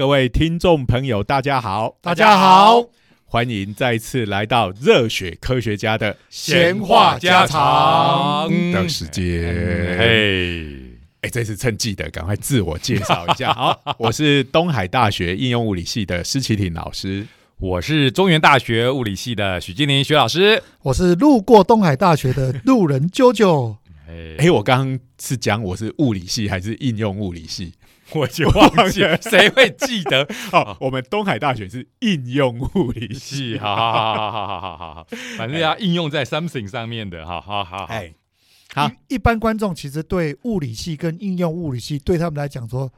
[0.00, 2.82] 各位听众朋友，大家好，大家好，
[3.26, 9.22] 欢迎再次来到热血科学家的闲话家常的时间。
[9.98, 10.74] 嘿，
[11.20, 13.52] 哎，这次趁记得赶快自我介绍一下。
[13.52, 17.26] 好，我是东海大学应用物理系的施启廷老师，
[17.58, 20.62] 我是中原大学物理系的许金林许老师。
[20.80, 23.76] 我是路过东海大学的路人啾啾。
[24.08, 27.74] 哎，哎，我刚刚是讲我是物理系还是应用物理系？
[28.12, 30.26] 我就忘记了，谁会记得？
[30.52, 38.14] 哦，我们东海大学是应用物理系，好好好好好好好好好，反正要应用在 something 上面的，好好好，哎，
[38.74, 42.92] 好，一般观众其实对物理系跟应用物理系对他们来讲说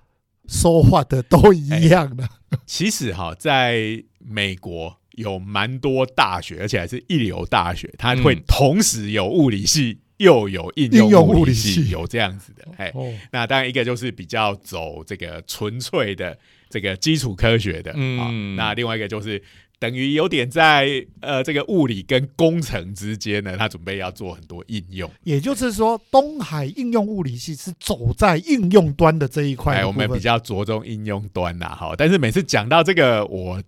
[0.48, 2.28] 说话的都一样的。
[2.66, 10.00] 其实哈，在美国有蛮多大学，而且还是一流大学，它会同时有物理系。
[10.22, 12.92] 又有应用物理系有这样子的，哎，
[13.32, 16.38] 那当然一个就是比较走这个纯粹的
[16.70, 19.42] 这个基础科学的，嗯，那另外一个就是
[19.80, 25.10] 等于有点在呃这个物理跟工程之间呢，他准备要做很多应用。
[25.24, 31.94] 也就是说，东海应用物理系是走在应用端的这一块，哎，我们比较着重应用端呐，哈。
[31.98, 33.60] 但是每次讲到这个，我。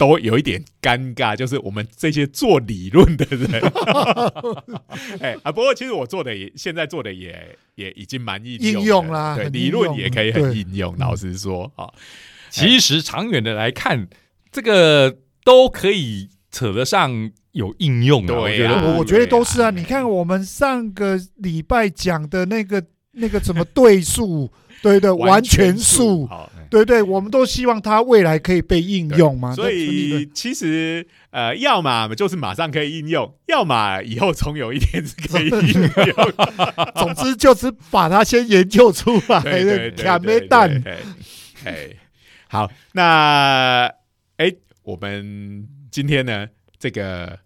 [0.00, 3.62] 都有一点尴尬，就是我们这些做理论的人，
[5.20, 10.96] 哎啊，不过其实我做的也现在做的也也已经蛮应应用啦，对，理论也可以很应用。
[10.96, 11.86] 老实说啊，
[12.48, 14.08] 其实长远的来看，
[14.50, 18.34] 这个都可以扯得上有应用的。
[18.34, 19.68] 对啊，我我觉得都是啊。
[19.68, 24.50] 你看我们上个礼拜讲的那个那个什么对数，
[24.82, 26.28] 对的，完全数。
[26.70, 29.52] 对对，我们都希望它未来可以被应用嘛。
[29.56, 36.32] 所以其实呃，要么就是马上可以应用，要么以后总有一天是可以应用。
[36.94, 39.40] 总之就是把它先研究出来。
[39.40, 40.82] 对对蛋。
[41.64, 41.88] 哎，
[42.48, 43.92] 好，那
[44.36, 44.54] 哎，
[44.84, 46.46] 我们今天呢，
[46.78, 47.36] 这个。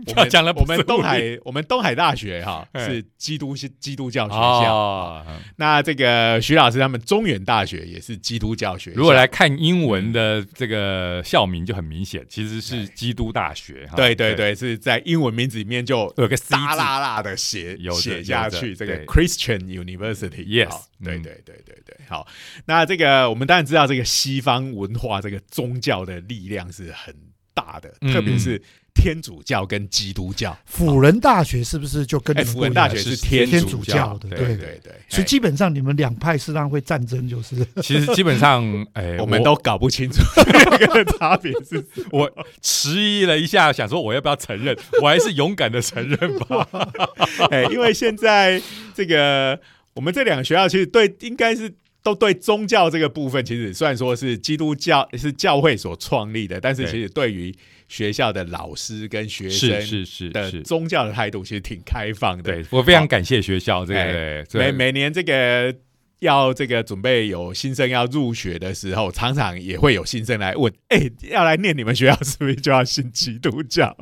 [0.06, 5.26] 我们讲了，我们东海，我们东海大学哈是基督是基督教学校。
[5.56, 8.92] 那这个徐老师他们中原大学也是基督教学。
[8.92, 13.88] 如果来看英文的这个校名就很明显，其实是基督大学。
[13.96, 20.44] 对对对，是在英文名字里面就有个大辣辣的写写下去，这个 Christian University。
[20.44, 21.96] Yes，对对对对对。
[22.08, 22.26] 好，
[22.64, 27.14] 那这个我们当然知道，这个西方文化这个宗教的力量是很
[27.52, 28.60] 大的，特别是。
[29.00, 34.28] 天主教跟基督教，辅仁大学是不是就跟辅仁大学是天主教的？
[34.28, 38.62] 对对对，所以基本上你们两派实际上会战争，就是其实基本上，
[38.92, 41.82] 哎，我们都搞不清楚这个差别是。
[42.12, 42.30] 我
[42.60, 46.68] 迟疑了一下，想说我要不要承认，我还是勇敢的承认吧。
[47.50, 48.60] 哎，因为现在
[48.94, 49.58] 这个
[49.94, 51.72] 我们这两个学校其实对应该是。
[52.02, 57.54] 都对宗教这个部分，其实虽然说是基督教是教会所创立的，但是其实对于
[57.88, 62.42] 学校的老师跟学生是是的宗教的态度，其实挺开放的。
[62.44, 65.74] 对我非常感谢学校这个每每年这个
[66.20, 73.94] 要这个准备有新生要入学的时候，常常也会有新生来问： 哎，要来念你们学校是不是就要信基督教？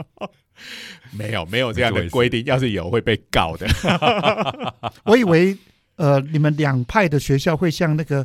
[1.16, 3.66] 没有没有这样的规定，要是有会被告的。
[5.04, 5.56] 我以为。
[5.98, 8.24] 呃，你们两派的学校会像那个，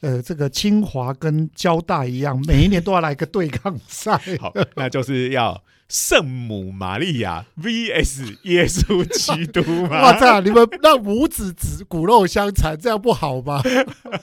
[0.00, 4.18] 呃，这个清华跟交大一样，每一年都要来个对抗赛。
[4.40, 10.00] 好，那就是要圣母玛利亚 VS 耶稣基督嘛？
[10.02, 13.62] 哇塞，你们那母子子骨肉相残，这样不好吗？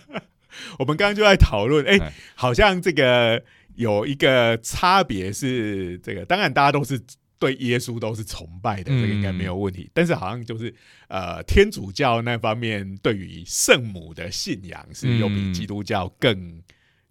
[0.79, 3.43] 我们刚刚就在讨论，哎，好像这个
[3.75, 6.99] 有一个差别是，这个当然大家都是。
[7.39, 9.89] 对耶稣都是崇拜的，这个应该没有问题。
[9.93, 10.73] 但是好像就是
[11.07, 16.61] 呃，天主教那方面对于圣母的信仰是又比基督教更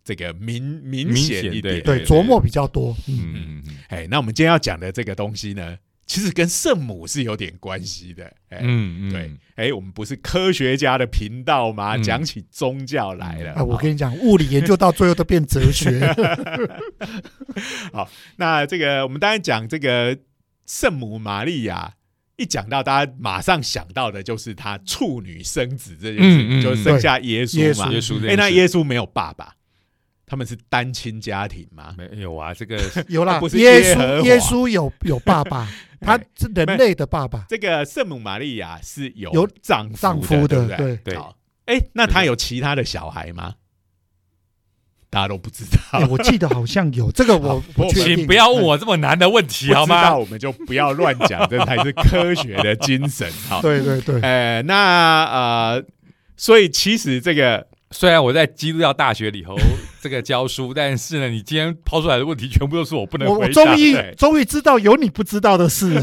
[0.05, 2.95] 这个明明显一点，对琢磨比较多。
[3.09, 3.77] 嗯嗯嗯。
[3.89, 5.77] 哎，那我们今天要讲的这个东西呢？
[6.09, 11.99] 其实跟圣母是有点关系的，嗯嗯，对，哎，我们不是科学家的频道吗？
[11.99, 16.07] 讲起宗教来了，啊，我跟你讲，物理研究到最后都变哲学。
[17.93, 20.17] 好，那这个我们当然讲这个
[20.67, 21.95] 圣母玛利亚，
[22.37, 29.55] 一讲到大家马上想到的就是她处女生子这件事，就生下耶稣嘛，耶稣，哎，那耶稣没有爸爸。
[30.29, 31.95] 他们是单亲家庭吗？
[31.97, 32.77] 没有啊，这个
[33.07, 35.69] 有啦， 不是耶稣，耶稣有有爸爸，
[36.03, 37.47] 他是人类的爸爸。
[37.49, 41.17] 这个圣母玛利亚是有有丈丈夫的，对对。
[41.17, 43.55] 好，哎，那他有其他的小孩吗？
[45.11, 46.07] 大家都不知道。
[46.09, 47.63] 我记得好像有这个， 我
[47.93, 50.17] 请不要问我这么难的问题好吗？
[50.17, 53.31] 我们就不要乱讲， 这才是科学的精神。
[53.49, 54.21] 好，对对对。
[54.21, 55.85] 呃，那呃，
[56.37, 57.67] 所以其实这个。
[57.93, 59.57] 虽然我在基督教大学里头
[60.03, 63.47] 这个教书，但是呢，你今天抛出来的问题全部都是我不能回答。
[63.47, 65.95] 我终于终于知道有你不知道的事，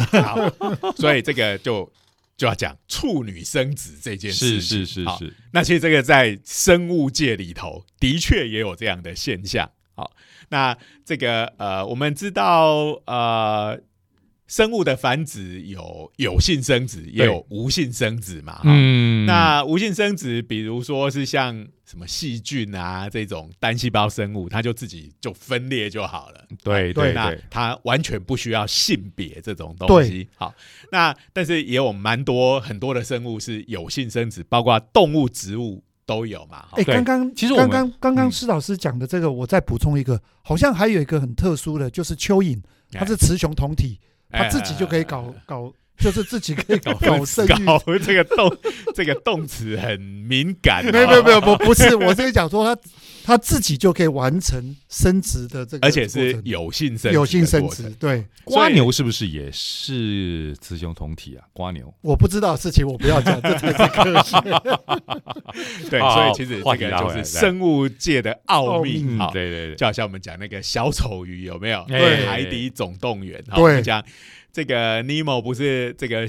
[0.95, 1.87] 所以这个就
[2.35, 4.61] 就要讲处女生子这件事。
[4.61, 5.33] 是是是是。
[5.51, 9.71] 那其实这个在生物界里头的确也有这样的现象。
[9.95, 10.11] 好，
[10.49, 13.79] 那这个呃，我们知道呃。
[14.47, 18.61] 生物的繁殖有有性生殖，也有无性生殖嘛。
[18.65, 26.45] 嗯，那无性生殖，比如说是像什么细菌啊这种单细胞生物，它就自己就分裂就好了。
[26.61, 30.27] 对对，那它完全不需要性别这种东西。
[30.35, 30.53] 好，
[30.91, 36.67] 那但是也有蛮多很多的生物是有性生殖，包括动物、植物都有嘛。
[36.73, 42.61] 哎，刚刚其实刚刚刚刚施老师讲的这个，我再补充一个，好像还有一个很特殊的，就是蚯蚓，
[42.91, 43.99] 它是雌雄同体。
[44.33, 47.99] 他自己就可以搞搞，就是自己可以搞搞 生育。
[47.99, 48.57] 这个动
[48.93, 50.83] 这个动词很敏感。
[50.85, 52.81] 没有没有没有不 不是，我是讲说他
[53.25, 57.89] 他自己就可以完成生殖的这个，而且是有性生有性生殖。
[57.91, 61.45] 对，瓜牛是不是也是雌雄同体啊？
[61.53, 64.37] 瓜牛我不知道事情，我不要讲，这才是科学。
[65.89, 69.17] 对，所以其实这个就是生物界的奥秘。
[69.17, 71.85] 好，对对对，就好像我们讲那个小丑鱼有没有？
[71.87, 73.41] 对，海底总动员。
[73.55, 74.03] 对，讲。
[74.53, 76.25] 这个尼莫不是这个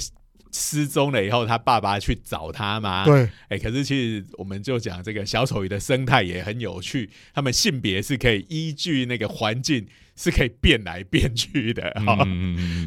[0.51, 3.05] 失踪了以后，他爸爸去找他吗？
[3.05, 9.87] 对，哎，可是其实我们就讲这个小丑鱼的生态也很有趣，他们性别是可以依据那个环境
[10.17, 12.27] 是可以变来变去的哈。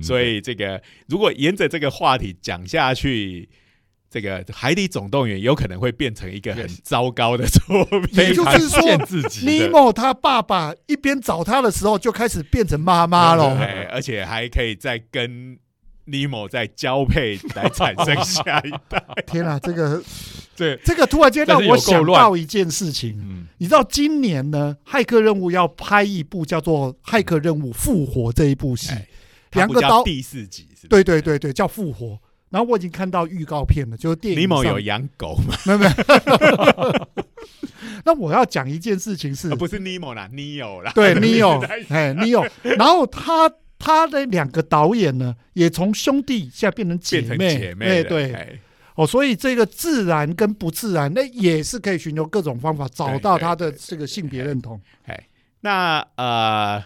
[0.01, 3.47] 所以这个如果沿着这个话题讲下去。
[4.17, 8.81] 这个《海底总动员》有可能会变成一个很糟糕的作品，也就是说，
[9.43, 13.55] 尼莫他爸爸一边找他的时候，就开始变成妈妈了，
[13.91, 15.55] 而且还可以再跟
[16.05, 19.05] 尼莫再交配来产生下一代。
[19.27, 20.01] 天啊，这个，
[20.57, 28.95] 对，这个突然间让我想到一件事情，你知道今年呢，《骇客任务》要拍一部叫做《骇客任务：复活》这一部戏，
[29.51, 32.07] 两个刀第四集，对对对对，叫《复活》。
[32.49, 34.41] 然后我已经看到预告片了，就是电影。
[34.41, 35.55] 尼莫有养狗吗？
[35.65, 37.07] 没 有没有。
[38.05, 40.91] 那我要讲一件事情是，不是尼莫啦，尼欧啦。
[40.95, 41.59] 对，尼欧，
[41.89, 42.45] 哎，尼欧。
[42.63, 48.03] 然后他他的两个导演呢，也从兄弟现在变成姐妹，姐妹。
[48.03, 48.59] 对，
[48.95, 54.79] 哦，所以这个自然跟不自然，那也是可以寻求各种方法找到他的这个性别认同。
[55.05, 55.27] 哎，
[55.61, 56.83] 那呃。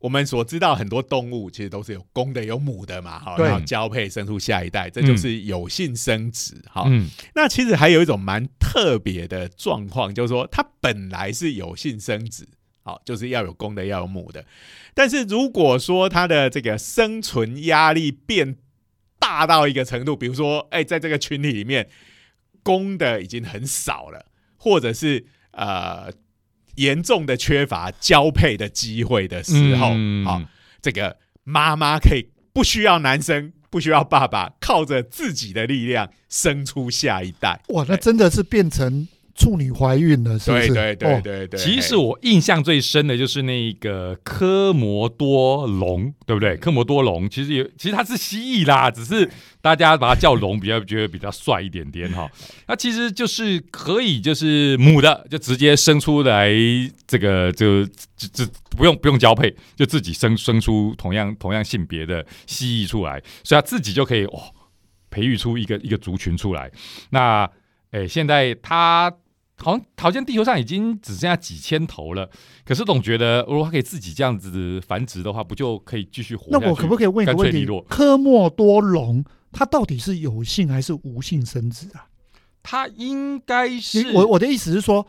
[0.00, 6.88] 我们所知道很多动物其实都是有公的有母的嘛，哈，然后交配生出下一代，这就是有性生殖，哈。
[7.34, 12.46] 那其实还有一种蛮特别的状况，就是说它本来是有性生殖，
[12.84, 14.44] 好，就是要有公的要有母的，
[14.94, 18.56] 但是如果说它的这个生存压力变
[19.18, 21.88] 大到一个程度，比如说，哎，在这个群体里面，
[22.62, 26.12] 公的已经很少了，或者是呃。
[26.78, 29.90] 严重的缺乏交配的机会的时候，
[30.24, 30.42] 好，
[30.80, 37.60] 这个妈妈可以不需要男生，不需要爸爸，靠着自己的力量生出下一代。
[37.68, 39.06] 哇，那真的是变成。
[39.38, 40.74] 处女怀孕了，是不是？
[40.74, 41.60] 对对对对。
[41.60, 46.56] 其实我印象最深的就是那个科摩多龙，对不对？
[46.56, 49.30] 科摩多龙其实也其实它是蜥蜴啦，只是
[49.62, 52.28] 大家把它叫龙，比较觉得比较帅一点点哈。
[52.66, 56.50] 那其实就是可以，就是母的就直接生出来，
[57.06, 58.44] 这个就就
[58.76, 64.52] 不用不用交配，就自己生生出同样同样性别的蜥蜴出来，所以它自己就可以哦
[65.10, 66.68] 培育出一个一个族群出来。
[67.10, 67.48] 那
[67.92, 69.14] 哎，现在它。
[69.58, 72.30] 好像好像地球上已经只剩下几千头了，
[72.64, 76.46] 可是总觉得如果它可以自己这样子繁殖的话，不就可以继续活？
[76.50, 77.66] 那我可不可以问一个问题？
[77.88, 82.06] 科莫多龙它到底是有性还是无性生殖啊？
[82.62, 85.06] 它应该是我我的意思是说，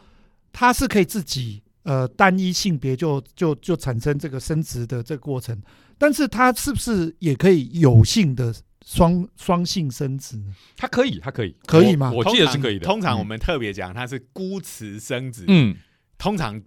[0.51, 5.61] 它是可以自己呃单一性别就就就产生这个生殖的这个过程，
[5.97, 8.53] 但是它是不是也可以有性的？
[8.89, 10.41] 双双性生殖，
[10.75, 12.11] 它可以，它可以，可以吗？
[12.11, 12.85] 我记得是可以的。
[12.85, 15.45] 通常我们特别讲，它是孤雌生殖。
[15.47, 15.75] 嗯，
[16.17, 16.59] 通常。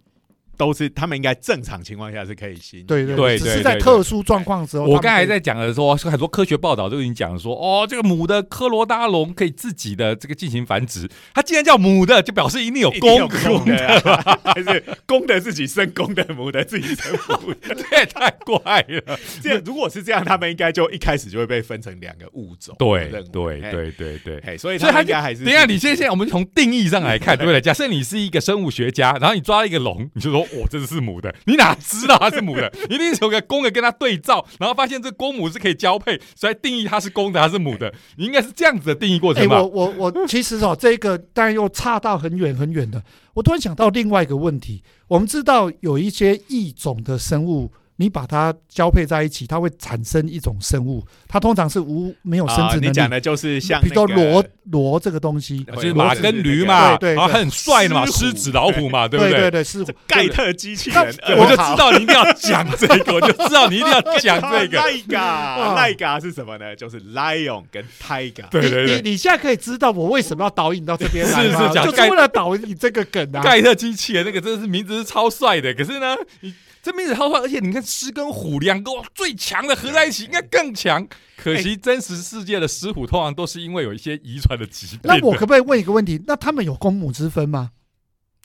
[0.56, 4.84] 都是他们应该正常情况下是可以行，对对对，只是在特殊状况时候。
[4.84, 11.08] 我刚才在讲的时候，很多科学报道都已经讲说，哦，这个母的科罗拉龙可以自己的这个进行繁殖。
[11.34, 14.00] 它既然叫母的，就表示一定有公的
[14.44, 17.74] 还是公的自己生公的，母的自己生母的？
[17.74, 19.18] 这也太怪了。
[19.42, 22.74] 这如果是这样，他们应该就一开始就会被分成两个物种。
[22.78, 25.44] 对对对对对，所以所以他应该还是。
[25.44, 27.60] 等下，你先先，我们从定义上来看，对不对？
[27.60, 30.41] 假设你是一个生物学家，然后你抓了一个龙，你就说。
[30.52, 32.72] 我这是母的，你哪知道它是母的？
[32.90, 37.92] 一定是有个公的跟它对照，然后发现这公母是可以交配，所以定义它是公的还是母的？
[38.16, 39.62] 你应该是这样子的定义过程吧？
[39.62, 43.02] 我我我 其实哦，这个当然又差到很远很远的。
[43.34, 47.72] 我突然想到另外一个问题，我们知道有一些异种的生物。
[48.02, 52.86] 你把它交配在一起，它会产生一种生物，它通常是无没有生殖能力。
[52.88, 59.38] 你讲的就是像，比如说螺螺这个东西，就是马跟驴嘛，对，然后很帅的嘛，狮子老虎嘛，对不对？
[59.38, 64.78] 对对是盖特机器人， 我就知道你一定要讲这个，我就知道你一定要讲这个。
[64.78, 66.74] 奈嘎，奈嘎是什么呢？
[66.74, 68.48] 就是 lion 跟 tiger。
[68.50, 73.40] 对对对，你你现在可以知道我为什么要导引到这边来是是，就是为了导引这个梗啊。
[73.42, 76.52] 盖特机器人那个真的是名字是超帅的，可是呢，你。
[76.82, 81.06] 这名字好帅，而且你看狮跟虎两个最强的合在一起，应该更强。
[81.36, 85.00] 可惜真实世界的狮虎通常都是因为有一些遗传的疾病。
[85.04, 86.20] 那我可不可以问一个问题？
[86.26, 87.70] 那他们有公母之分吗？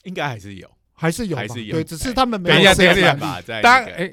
[0.04, 1.72] 应该还是有，还是有，还是有。
[1.72, 3.42] 对，只是他们没有这样吧。
[3.60, 4.12] 当然，哎，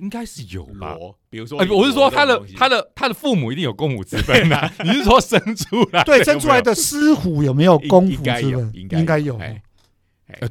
[0.00, 0.96] 应该是有吧。
[1.28, 4.68] 比如说，我是说他的他的他的父母一定有公母之分啊。
[4.84, 6.02] 你是说生出来？
[6.02, 8.72] 对，生出来的狮虎有没有公母之分？
[8.74, 9.40] 应该有。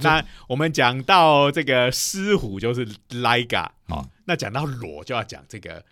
[0.01, 5.83] 那我们讲到这个狮虎就是 Liga 啊，那讲到裸就要讲这个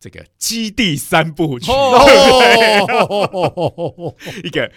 [0.00, 1.70] 这个基地三部曲，
[4.44, 4.70] 一个。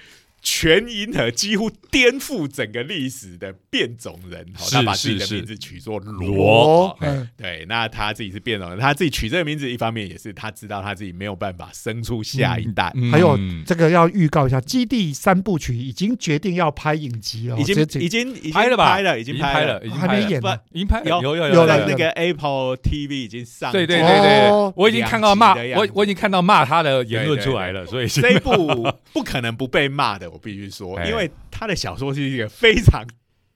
[0.50, 6.98] 全银河几乎颠覆整个历史的变种人，他把自己的名字取作罗。
[7.36, 12.94] 对，那他自己是变种人，他自己取这个名字，一方面也是他知道他自己没有办法生出下一代。
[13.12, 18.96] 还有这个要预告一下，《基地三部曲》已经决定要拍影集了，已经已经拍了吧？
[18.96, 20.08] 拍了，已经拍了，已经拍
[20.40, 20.64] 了。
[20.72, 21.86] 已经拍有有有有了。
[21.86, 28.08] 那个 Apple TV 已经上，对对对对，我已经看到骂我，我已经看到骂他的言论出来了，所以。
[28.18, 30.32] 这一部不可能不被骂的。
[30.38, 33.04] 我必须说，因为他的小说是一个非常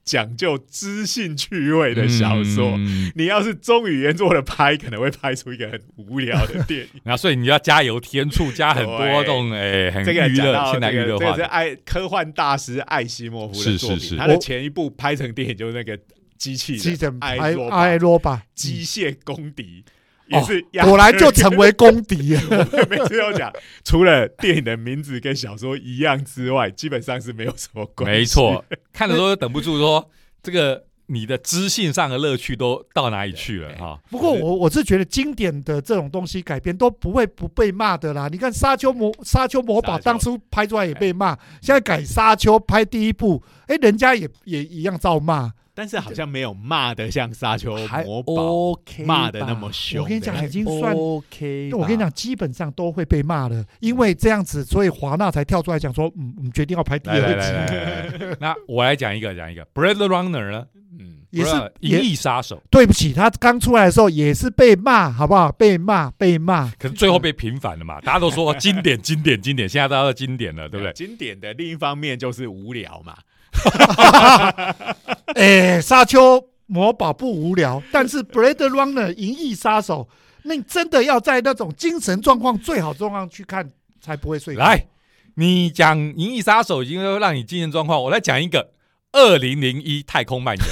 [0.04, 2.76] 讲究知性趣味的小说。
[3.14, 7.02] 你要是中语言做的拍，可能会拍出一个很无聊的电影。
[7.06, 11.32] 那所以你要加油添醋，加很多这种哎，很娱乐、现代娱乐化。
[11.32, 14.18] 这是爱科幻大师艾希莫夫的作品。
[14.18, 15.96] 他的前一部拍成电影就是那个
[16.40, 17.38] 机器人埃
[17.70, 19.86] 埃罗巴机械公敌。
[20.32, 22.38] 也是， 果然就成为公敌。
[22.90, 23.52] 每次都讲，
[23.84, 28.20] 除了电影的名字跟小说一样之外，基本上是没有什么关系。
[28.20, 30.10] 没错， 看的时候等不住说，
[30.42, 34.00] 这个你的知性上的乐趣都到哪里去了哈？
[34.10, 38.30] 不过我我是觉得经典的这种东西改编都不会不被骂的啦。
[38.32, 45.52] 你看《沙丘魔沙丘魔堡》当初拍出来也被骂，现在改《沙丘》拍第一部，哎，人家也也一样照骂。
[45.74, 47.76] 但是好像没有骂的像沙丘
[48.06, 50.04] 魔堡骂的那么凶。
[50.04, 51.72] 我跟你讲，已经算 OK。
[51.74, 58.36] 我跟你讲，基本上都会被骂了，因为这样子，所以华纳才跳出来讲说，嗯，我们决定要拍第二集。
[58.40, 60.66] 那我来讲一个，讲一个《Blade Runner》呢，
[61.00, 62.58] 嗯，也是《银翼杀手》。
[62.70, 65.52] 对不起，他刚出来的时候也是被骂，好不好？
[65.52, 66.70] 被骂，被骂。
[66.78, 68.02] 可是最后被平反了嘛？
[68.02, 69.68] 大家都说经典，经典，经典。
[69.70, 70.92] 现在大家都经典了，对不对？
[70.94, 73.16] 经典的另一方面就是无聊嘛。
[75.36, 80.08] 哎，沙丘魔堡不无聊，但是《Blade Runner》银翼杀手，
[80.44, 84.56] 那你真的要在那种精神状况最好状况去看，才不会睡。
[84.56, 84.88] 来，
[85.36, 88.64] 你讲《银翼杀手》已经让你精神状况，我来讲一个
[89.12, 90.64] 《二零零一太空漫游》，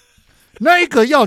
[0.60, 1.26] 那一个要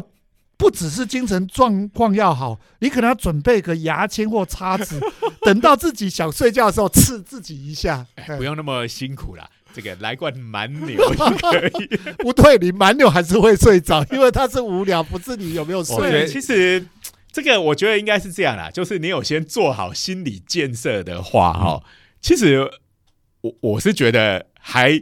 [0.58, 5.00] 不只是精神状况要好，你可能要准备个牙签或叉子，
[5.42, 8.06] 等到自己想睡觉的时候刺自己一下，
[8.38, 9.50] 不用那么辛苦了。
[9.74, 11.88] 这个来罐蛮牛 可以，
[12.18, 16.28] 不对，你蛮牛还是会睡着，因为他是无聊，不是你有没有睡。
[16.28, 16.86] 其实
[17.32, 21.84] 这个我觉得应该是这样啦，就是你有先做好心理建设的话，哈，
[22.20, 22.70] 其实
[23.42, 25.02] 我我是觉得还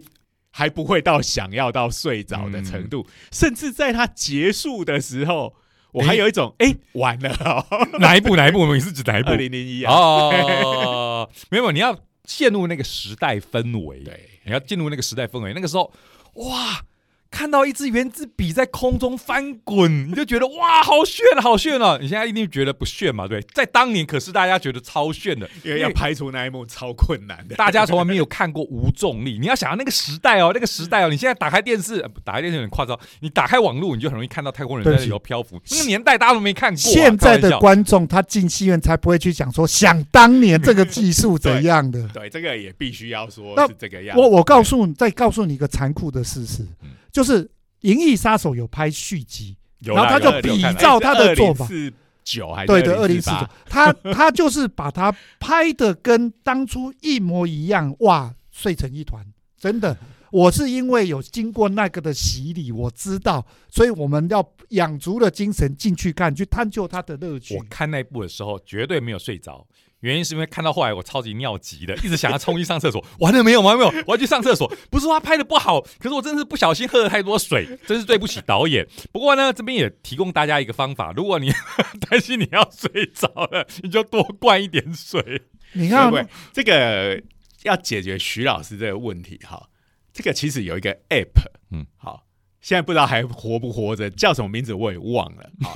[0.52, 5.56] 还不会到想要到睡着的程度，甚至在它结束的时候，
[5.94, 7.66] 我还有一种哎完了，
[8.00, 8.72] 哪一部哪一部？
[8.74, 9.30] 你是指哪一部？
[9.30, 9.94] 二零零一啊？
[9.94, 11.98] 哦，没有，你要。
[12.26, 15.94] 陷入那个时代氛围，对，你要进入那个时代氛围，那个时候，
[16.34, 16.84] 哇。
[17.32, 21.98] 看到一支圆珠笔在空中翻滚，你就觉得哇，好炫，好炫哦！
[22.02, 23.28] 你现在一定觉得不炫嘛？
[23.28, 27.56] 对，在当年可是大家觉得超炫的，因为要拍出那一幕超困难的。
[27.56, 35.62] 大家从来没有看过无重力，你要想那个时代哦，那个时代哦，你现在打开电视，打开电视有点夸张，你打开网络，你就很容易看到太空人在里头漂浮。
[35.70, 36.78] 那个年代大家都没看过。
[36.78, 42.08] 现在的观众他进戏院才不会去讲说，想当年这个技术怎样的。
[42.10, 44.18] 对，这个也必须要说是这个样。
[44.18, 46.66] 我我告诉你，再告诉你一个残酷的事实。
[47.12, 47.46] 就是
[47.82, 51.92] 《银翼杀手》有拍续集，然后他就比照他的做法，四
[52.24, 59.25] 九还对对二零四九，他 他就是把他拍的跟当初一模一样，哇，碎成一团，
[59.58, 59.98] 真的。
[60.32, 67.66] 我是因为有经过那个的洗礼，我知道，所以我们要养足了精神进去看，去探究它的乐趣我。
[67.68, 69.66] 看那部的时候绝对没有睡着，
[70.01, 74.72] 原因是因为看到后来我超级尿急的，一直想要冲去上厕所，完了没有，完了没有，我要去上厕所。
[74.89, 78.88] 不是说他拍的不好，可是我真的是不小心喝了太多水，真是对不起导演。
[79.12, 81.51] 不过呢，这边也提供大家一个方法，如果你
[82.10, 85.41] 担心你要睡着了，你就多灌一点水。
[85.74, 86.12] 你看
[86.53, 87.22] 这个
[87.63, 89.68] 要解决徐老师这个问题哈？
[90.12, 92.24] 这个其实有一个 app，嗯嗯，好，
[92.62, 95.50] 现在不知道还活不活着，叫什么名字我也忘了。
[95.62, 95.74] 好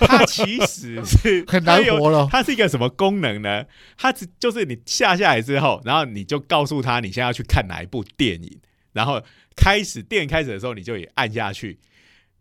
[0.06, 3.64] 它其实是很难活了它是一个什么功能呢？
[3.96, 8.60] 它只就是你下下来之后，然后你就告诉他你现在要去看哪一部电影，
[8.92, 9.22] 然后
[9.56, 11.78] 开始电影开始的时候，你就也按下去。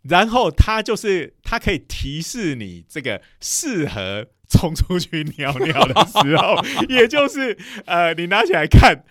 [0.03, 9.03] 然后它就是它可以提示你这个适合冲出去尿尿的时候， 也就是呃，你拿起来看，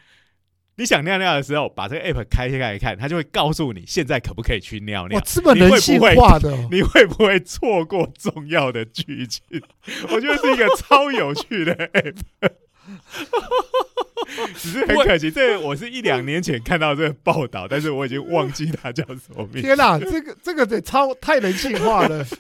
[0.77, 5.25] 你想尿尿的时候，把这个 app 开开来看，它就会告诉你现在可不可以去尿尿哇，。
[5.25, 9.43] 这么人性化的哦，你会不会 错过重要的剧情？
[10.11, 12.17] 我觉得是一个超有趣的 app。
[14.57, 19.63] 只是很可惜，这我是一两年前看到这个报道，但是我已经忘记它叫什么名字。
[19.63, 22.25] 天哪，这个这个得超太人性化了。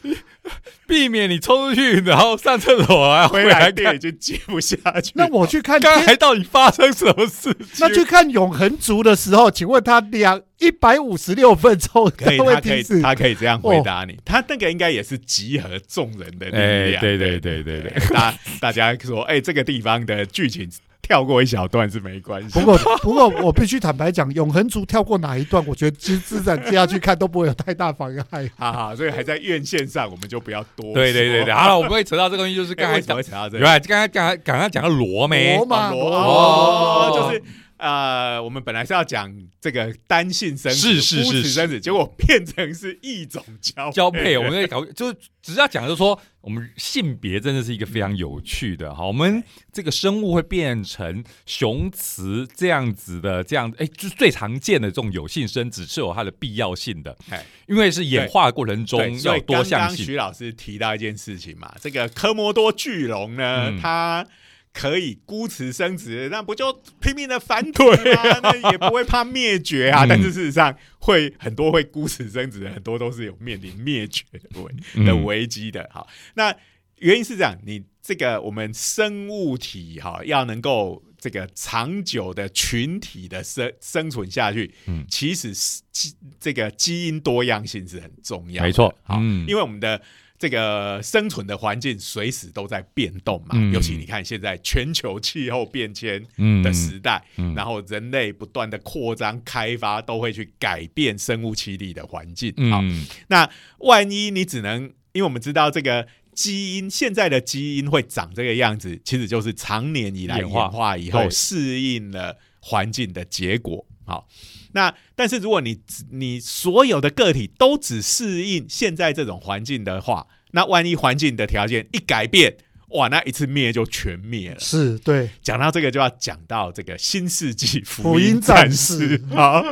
[0.86, 3.98] 避免你冲出去，然后上厕所啊，回回来电已。
[4.04, 5.12] 经接不下去。
[5.14, 7.66] 那我去看天，刚才到底发生什么事情？
[7.80, 14.18] 那去看永恒族的时候，请问他两一百五十六分钟，可以，他可以他可以这样回答你。
[14.26, 17.00] 他那个应该也是集合众人的力哎，量。
[17.00, 20.70] 对对对对对，大大家说，哎，这个地方的剧情
[21.06, 22.64] 跳过一小段是没关系不。
[22.64, 28.50] 过，不过我必须坦白讲，永恒族跳过哪一段，我觉得其实自然接下去看都不会有太大妨碍。
[28.56, 30.94] 哈哈，所以还在院线上，我们就不要多说。
[30.94, 33.66] 对对对对，好了，我们会扯到这个东西，就是哎 刚才讲到这原个？
[33.68, 37.42] 来刚才刚刚刚刚讲到罗梅罗，马，罗就是
[37.84, 39.30] 呃，我们本来是要讲
[39.60, 49.04] 这个单性生子、是是是生子，结果变成是异种交交配，我们在搞，就是只是要讲，就是说我们性别真的是一个非常有趣的哈。
[49.04, 59.98] 我们这个生物会变成雄雌这样子的，这样哎，就是最常见的这种有性生殖是有它的必要性的哎，因为是演化过程中要多刚项性。
[59.98, 64.26] 刚徐老师提到一件事情嘛，这个科摩多巨龙呢，嗯它
[64.74, 68.40] 可以孤雌生殖，那不就拼命的繁殖吗？
[68.42, 70.04] 那也不会怕灭绝啊。
[70.04, 75.88] 嗯但是事实上，会很多会孤雌生殖的，很多都是有面临灭绝的危嗯的危机的。
[75.92, 76.52] 好，那
[76.98, 90.02] 原因是这样，你这个我们生物体哈要能够这个长久的群体的生生存下去，嗯其实是基这个基因多样性是很重要的，没错好，嗯因为我们的。
[90.38, 93.72] 这个生存的环境随时都在变动嘛，嗯。
[93.72, 97.54] 尤其你看现在全球气候变迁嗯的时代，嗯。
[97.54, 102.52] 然后人类不断的扩张开发，都会去改变生物栖地的环境。
[102.70, 113.86] 好，嗯那万一你只能，因为我们知道这个基因现在的基因会长这个样子，其实就是长年以来演演化化以后对适应了环境的结果。
[114.06, 114.28] 好，
[114.72, 122.56] 那但是如果你你所有的个体都只适应现在这种环境的话，那万一环境的条件一改变，
[122.90, 124.60] 哇，那一次灭就全灭了。
[124.60, 129.24] 是对，讲到这个，就要讲到这个新世纪福福音音战战士士。
[129.34, 129.64] 好，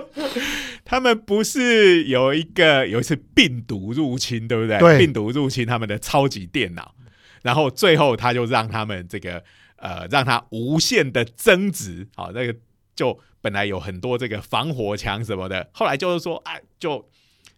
[0.84, 4.78] 他们不是有一个有一次病毒入侵，对不对？
[4.78, 6.94] 对病毒入侵他们的超级电脑，
[7.42, 9.44] 然后最后他就让他们这个
[9.76, 12.08] 呃，让它无限的增值。
[12.16, 12.56] 好，那个
[12.96, 17.06] 就本来有很多这个防火墙什么的，后来就是说，哎，就。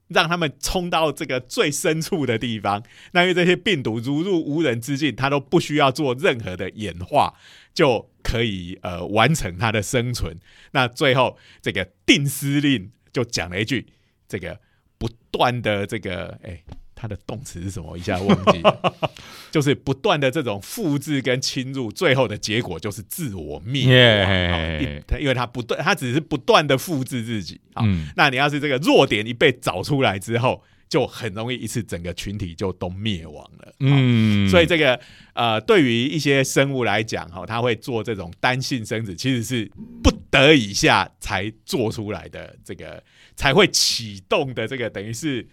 [0.09, 7.33] 让他们冲到这个最深处的地方，那因为这些病毒如入无人之境，它都不需要做任何的演化，
[7.73, 10.38] 就可以呃完成它的生存。
[10.73, 13.87] 那最后这个定司令就讲了一句：
[14.29, 14.61] 这个
[14.99, 16.62] 不断的这个哎。
[17.05, 17.99] 它的动词是什么？
[17.99, 18.95] 一下忘记了，
[19.53, 23.85] 就是不断的这种复制跟侵入，最后的结果就是自我灭
[24.25, 25.21] 亡。
[25.21, 27.61] 因为它不断，它只是不断的复制自己。
[27.75, 33.75] 好，嗯那你要是这个弱点一被找出来之后，就很容易一次整个群体就都灭亡了。
[33.81, 34.99] 嗯，所以这个
[35.35, 39.71] 呃，对于一些生物来讲，哈，它会做这种单性生殖，其实是
[40.03, 43.03] 不得已下才做出来的，这个
[43.37, 45.47] 才会启动的，这个等于是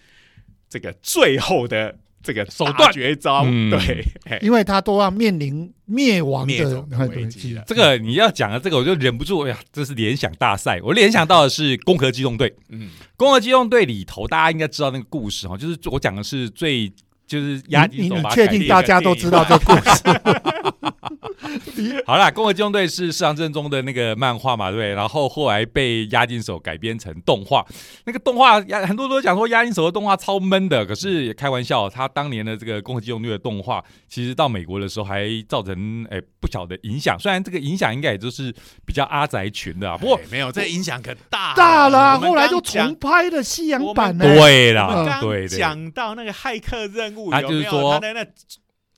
[0.71, 2.91] 这个最后的这个手段。
[2.91, 3.69] 绝招，嗯。
[3.69, 4.03] 对，
[4.41, 7.63] 因为他都要面临灭亡的危机了。
[7.67, 10.79] 这个你要讲的这个，我就忍不住，哎呀，这是联想大赛。
[10.81, 16.89] 我联想到的是《攻壳机动队》，《嗯，攻壳机动队》里头，大家应该知道那个故事哈，就是我讲的是最
[17.27, 20.01] 就是押金手你把它改确定大家都知道这故事？
[22.05, 24.93] 好啦，《攻壳机动队》是市场正宗的那个漫画嘛，对不对？
[24.93, 27.65] 然后后来被押金手改编成动画，
[28.05, 38.53] 那个动画压很多都讲说押金手的动画超闷的，可是也开玩笑，他当年的这个《攻壳机动队》的动画，其实到美国的时候还造成哎不小的影响，虽然这个影响应该也就是
[38.85, 44.25] 比较阿宅群的啊，不过哎没有，这影响可大大了，后来就重拍了西洋版呢。
[44.25, 45.59] 对啦，我们刚对对。
[45.59, 48.25] 讲到那个骇客任务，他有没有就是说他的那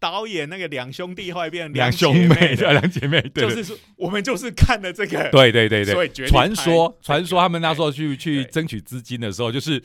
[0.03, 2.73] 导演那个两兄弟后来变成两兄妹，的。
[2.73, 3.49] 两姐妹，对对。
[3.49, 8.51] 就是说我们就是看了这个，对对对对，传说传说他们那时候去去对。
[8.51, 9.81] 争取资金的时候，就是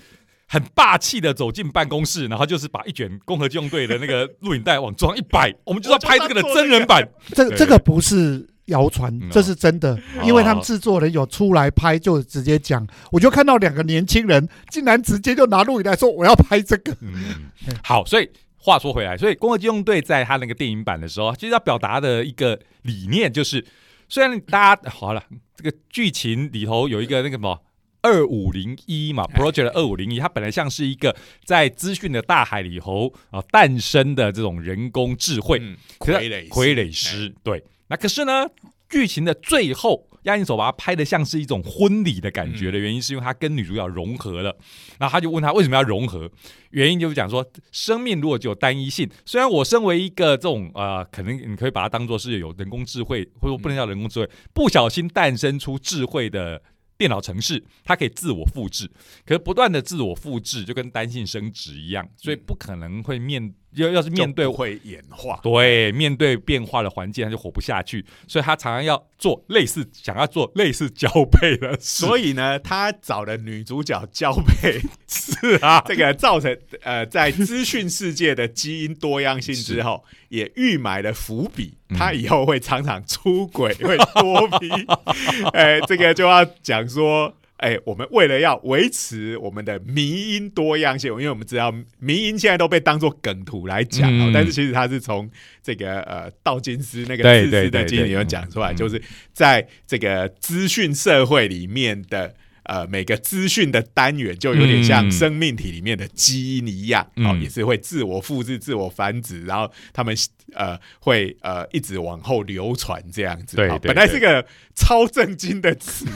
[0.49, 7.09] 很霸气的走进办公室，然后就是把一卷共和机动队的那个录影带往桌上一摆， 我们就要拍这个的真人版。
[7.31, 12.85] 这对这个不是谣传嗯，这是真的，哦因为他们制作人有出来拍，就直接讲。
[13.13, 16.93] 我就看到两个年轻人竟然直接就拿录影带说我要拍这个。
[17.01, 17.47] 嗯，
[17.85, 23.65] 好，所以话说回来，所以《攻壳机动队》在他那个电影版的时候，其实要表达的一个理念就是，
[24.09, 25.25] 虽然大家好了，
[25.57, 27.63] 这个剧情里头有一个那个什么。
[28.01, 37.63] 二五零一嘛， Project 二五零一，它本来像是一个在资讯的大海里头啊诞生的这种人工智慧，嗯，傀儡傀儡师，对。
[37.89, 38.47] 那可是呢，
[38.89, 44.57] 剧情的最后，押金手把它拍的像是一种婚礼的感觉的原因，是因为他跟女主角融合了。
[44.99, 46.31] 然后他就问他为什么要融合，
[46.71, 56.63] 原因就是讲说，生命如果只有单一性，虽然我身为一个这种呃，可能你可以把它当做是有人工智慧，或者说不能叫人工智慧，不小心诞生出智慧的。
[56.99, 58.91] 电脑城市它可以自我复制，
[59.25, 72.07] 可是不断的自我复制就跟单性生殖一样，所以不可能会面要要是面对会演化，对，面对变化的环境，他就活不下去，所以他常常要做类似，想要做类似交配的事。
[72.07, 84.71] 所以呢，他找的女主角交配， 是啊，这个造成呃，在资讯世界的基因多样性之后，也预埋了伏笔，嗯他以后会常常出轨，会多批。
[85.53, 87.35] 哎，这个就要讲说。
[87.59, 95.29] 哎，我们为了要维持我们的迷音多样性，因为我们知道迷音现在都被当做梗图来讲但是其实它是从
[95.63, 98.77] 这个呃道金斯那个自私的对对对基因里面讲出来，嗯。
[98.77, 102.35] 就是在这个资讯社会里面的
[102.69, 105.11] 呃每个资讯的单元，就有点像嗯。
[105.11, 107.27] 生命体里面的基因一样，嗯。
[107.27, 110.15] 哦，也是会自我复制、自我繁殖，然后他们
[110.53, 113.57] 呃会呃一直往后流传这样子。
[113.57, 116.07] 对对哦本来是个超正经的词，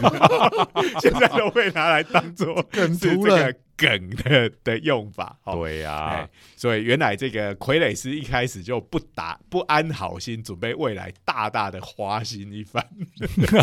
[1.02, 3.38] 现在都被拿来当做 梗是图了。
[3.38, 5.36] 这个梗的的用法。
[5.44, 12.84] 哦对呀、哎，所以原来这个傀儡师一开始就不打不安好心，准备未来大大的花心一番。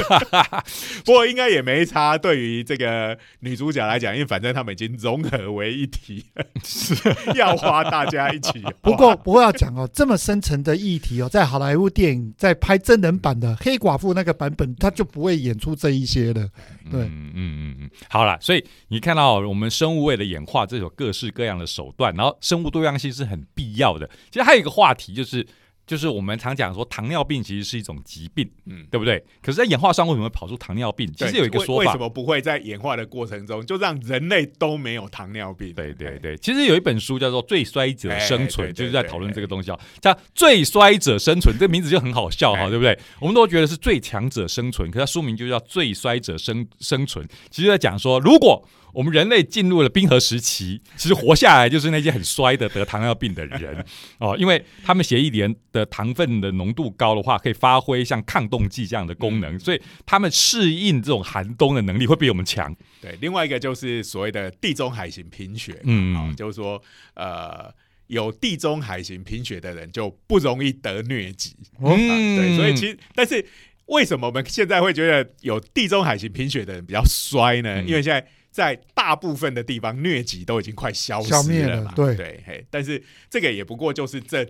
[1.05, 6.95] 不过应该也没差，对于这个女主角来讲，因为反正他们已经融合为一体了，是
[7.35, 8.63] 要花大家一起。
[8.81, 16.49] 不过不过要讲哦，这么深层的议题哦，在好莱坞电影在拍真人版的黑寡妇那个版本，他就不会演出这一些了。
[16.91, 24.09] 对嗯嗯嗯嗯，好了，所以你看到我们生物为了演化，这种各式各样的手段，然后生物多样性是很必要的。
[24.31, 25.45] 其实还有一个话题就是。
[25.89, 29.17] 就是我们常讲说糖尿病其实是一种疾病，嗯，对不对？
[29.41, 31.11] 可是，在演化上为什么会跑出糖尿病？
[31.17, 35.73] 其实有一个说法为为什，么不会在演化的过程中就让人类都没有糖尿病？
[35.73, 39.79] 对对对，其实有一本书叫做《最衰者生存就是在讨论这个东西啊。
[39.99, 42.95] 叫“最衰者生存”，这个名字就很好笑哈，哎对不对？
[43.19, 48.63] 我们都觉得是最强者生存，可是它书名就叫“最衰者生生存”，其实在讲说，如果
[48.93, 53.85] 我们人类进入了冰河时期，其实活下来就是那些很衰的得糖尿病的人
[54.19, 62.75] 哦，因为他们血液里的糖分的浓度高的话，可以发挥像抗冻剂这样的功能，所以他们适应这种寒冬的能力会比我们强。
[63.01, 66.81] 对，另外一个就是所谓的地中海型贫血，嗯哦就是说
[67.15, 67.73] 呃。
[68.09, 73.45] 有地中海型贫血的人就不容易得疟疾，嗯啊对，所以其实但是
[73.85, 77.79] 为什么我们现在会觉得有地中海型贫血的人比较衰呢？
[77.79, 81.31] 嗯因为现在在大部分的地方疟疾都已经快消失
[81.63, 82.15] 了嘛，了对。
[82.15, 84.45] 对，嘿，但是这个也不过就是这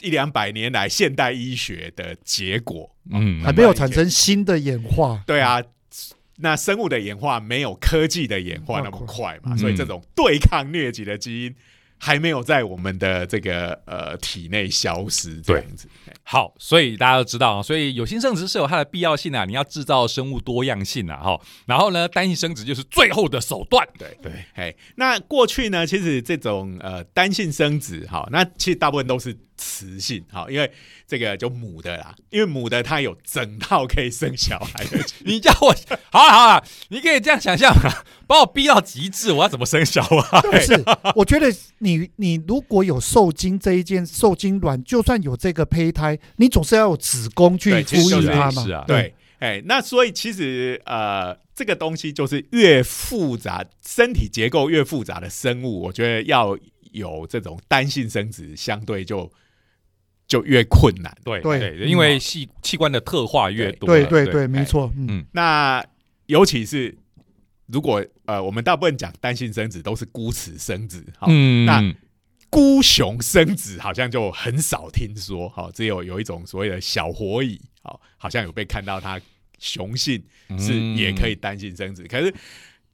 [0.00, 5.22] 一两百年来现代医学的结果，嗯还没有产生新的演化。
[5.26, 5.62] 对啊，
[6.36, 9.58] 那生物的演化没有科技的演化那么快嘛，嗯。
[9.58, 11.54] 所以这种对抗疟疾的基因
[12.00, 15.86] 还没有在我们的这个呃体内消失，这样子。
[16.22, 23.86] 好，所以大家都知道啊，所以有性生殖是有它的必要性啊，你要制造生物多样性啊，哈，然后呢，单性生殖就是最后的手段。
[23.98, 30.70] 对对，嘿，那过去呢，其实这种呃单性生殖，哈，那其实大部分都是雌性，好，因为
[31.06, 34.98] 这个就母的啦，因为母的它有整套可以生小孩的。
[35.24, 35.74] 你叫我
[36.10, 40.40] 好了好了，你可以这样想象啊，把我逼到极致，我要怎么生小孩？
[40.50, 40.82] 不是，
[41.14, 48.64] 我觉得你你如果有受精这一件受精卵，就算有这个胚胎，你总是要有子宫去对其实就是孵育它嘛。
[48.64, 56.56] 是啊对，哎，那所以其实呃，这个东西就是越复杂，身体结构越复杂的生物，我觉得要
[56.92, 59.30] 有这种单性生殖，相对就
[60.30, 61.12] 就越困难。
[61.24, 61.58] 对对。
[61.58, 64.90] 对，因为器器官的特化越多，对对对，没错。
[64.96, 65.06] 嗯。
[65.10, 65.26] 嗯。
[65.32, 65.84] 那
[66.26, 66.96] 尤其是
[67.66, 71.82] 如果呃，我们大部分讲单性生殖都是孤雌生殖，好，嗯，那
[72.48, 79.20] 孤雄生殖好像就很少听说，好，只有有一种所谓的小火蚁，好，好像有被看到它
[79.58, 80.22] 雄性
[80.58, 82.32] 是也可以单性生殖，可是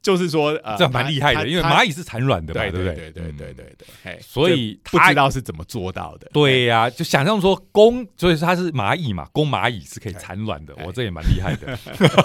[0.07, 2.95] 就是说呃，嗯这蛮厉害的，因为蚂蚁是产卵的嘛，对不对？
[2.95, 3.53] 对对对对嗯。
[3.57, 11.77] 对对，所以这不知道是怎么做到的，对呀、就想象说公，所以说它是蚂蚁嘛，公蚂蚁是可以产卵的，哎我这也蛮厉害的，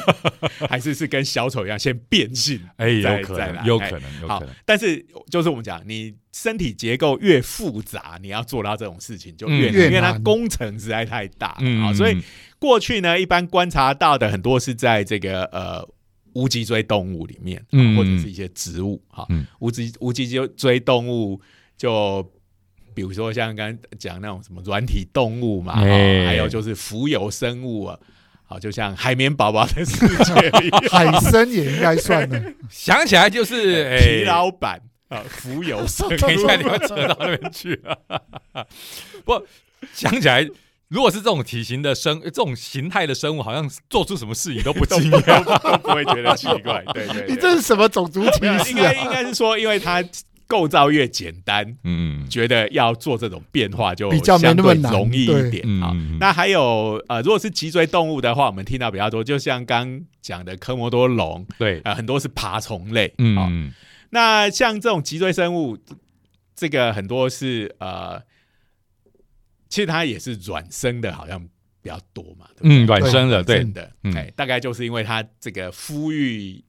[0.70, 12.16] 还是是跟小丑一样先变性，哎，再有可能，有可能，有可能，，但是就是我们讲，你身体结构越复杂，你要做到这种事情就越嗯难，因为它工程实在太大，嗯啊，所以
[12.60, 15.84] 过去呢，一般观察到的很多是在这个呃
[16.34, 21.40] 无脊椎动物里面，啊嗯或者是一些植物，哈嗯，无脊无脊椎动物
[21.76, 22.30] 就。
[22.94, 27.98] 比如说像刚刚讲那种什么软体动物嘛，还有就是浮游生物啊，
[28.44, 32.52] 好，就像海绵宝宝的世界里， 海参也应该算的。
[32.68, 37.96] 想起来就是哎，皮老板啊，浮游生物， 等一下，你要扯到那边去啊。
[39.24, 39.42] 不，
[39.94, 40.46] 想起来，
[40.92, 45.42] 如果是这种体型的生、这种形态的生物，好像做出什么事情都不惊讶。
[45.72, 46.84] 都不会觉得奇怪。
[46.92, 48.64] 对对你这是什么种族歧视啊？
[48.68, 50.04] 应该应该是说，因为它
[50.46, 55.96] 构造越简单，嗯觉得要做这种变化就比较没那么难相对容易一对点啊。
[56.20, 63.06] 那还有呃，如果是脊椎动物的话，我们听到比较多，就像刚讲的科摩多龙，对，呃，很多是爬虫类。
[63.06, 63.48] 啊。
[63.48, 63.72] 嗯，
[64.10, 65.78] 那像这种脊椎生物，
[66.54, 68.20] 这个很多是呃，
[69.72, 71.40] 其实它也是卵生的，好像
[71.80, 72.46] 比较多嘛。
[72.54, 76.62] 对对嗯，卵生的，对真，的，嗯哎，大概就是因为它这个孵育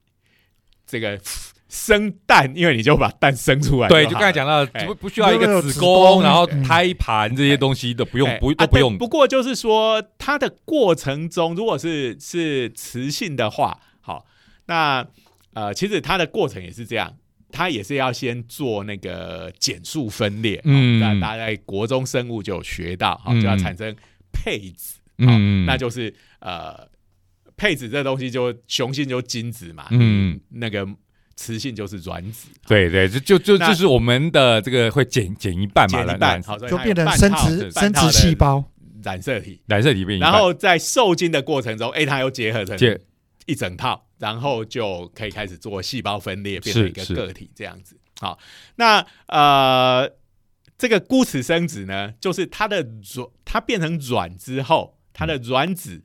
[0.87, 1.19] 这个
[1.67, 8.99] 生蛋，因为你就把蛋生出来，对，就刚才讲到，哎不不需要一个子宫，然后嗯胎盘这些东西都不用哎，不啊都不用对。
[8.99, 14.25] 不过就是说，它的过程中，如果是是雌性的话，好，
[14.67, 15.05] 那
[15.53, 17.17] 呃，其实它的过程也是这样。
[17.53, 20.99] 它也是要先做那个减数分裂，嗯。
[20.99, 23.95] 那大家在国中生物就有学到，就要产生
[24.33, 26.89] 配子，嗯，那就是呃，
[27.55, 30.83] 配子这东西就雄性就精子嘛，嗯，那个
[31.35, 38.63] 雌性就是卵子，对对，就就就那就是我们的这个会减减一半嘛，减一半，好，就变成生殖生殖细胞，
[39.03, 42.99] 染色体，染色体变然后在受精的过程中，哎，它又结合成结
[43.45, 47.97] 一整套，然后就可以开始做细胞分裂，变成一个是个体这样子。
[48.19, 48.39] 好，
[48.75, 50.09] 那呃，
[50.77, 56.03] 这个孤雌生殖呢，就是它的卵，它变成卵之后，它的卵子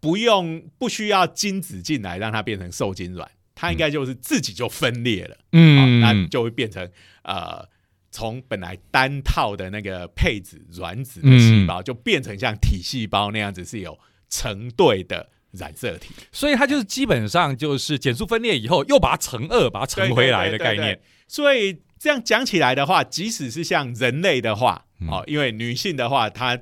[0.00, 5.36] 不用不需要精子进来让它变成受精卵，它应该就是自己就分裂了。
[5.52, 6.90] 嗯，好那就会变成
[7.22, 7.66] 呃，
[8.10, 20.76] 从本来单套的那个配子卵子的细胞，就变成像体细胞那样子是有成对的染色体，所以它就是基本上就是减数分裂以后，又把它乘二，把它乘回来的概念。
[20.76, 20.84] 对。
[20.84, 26.58] 对对对所以这样讲起来的话，即使是像人类的话，嗯哦，因为女性的话，她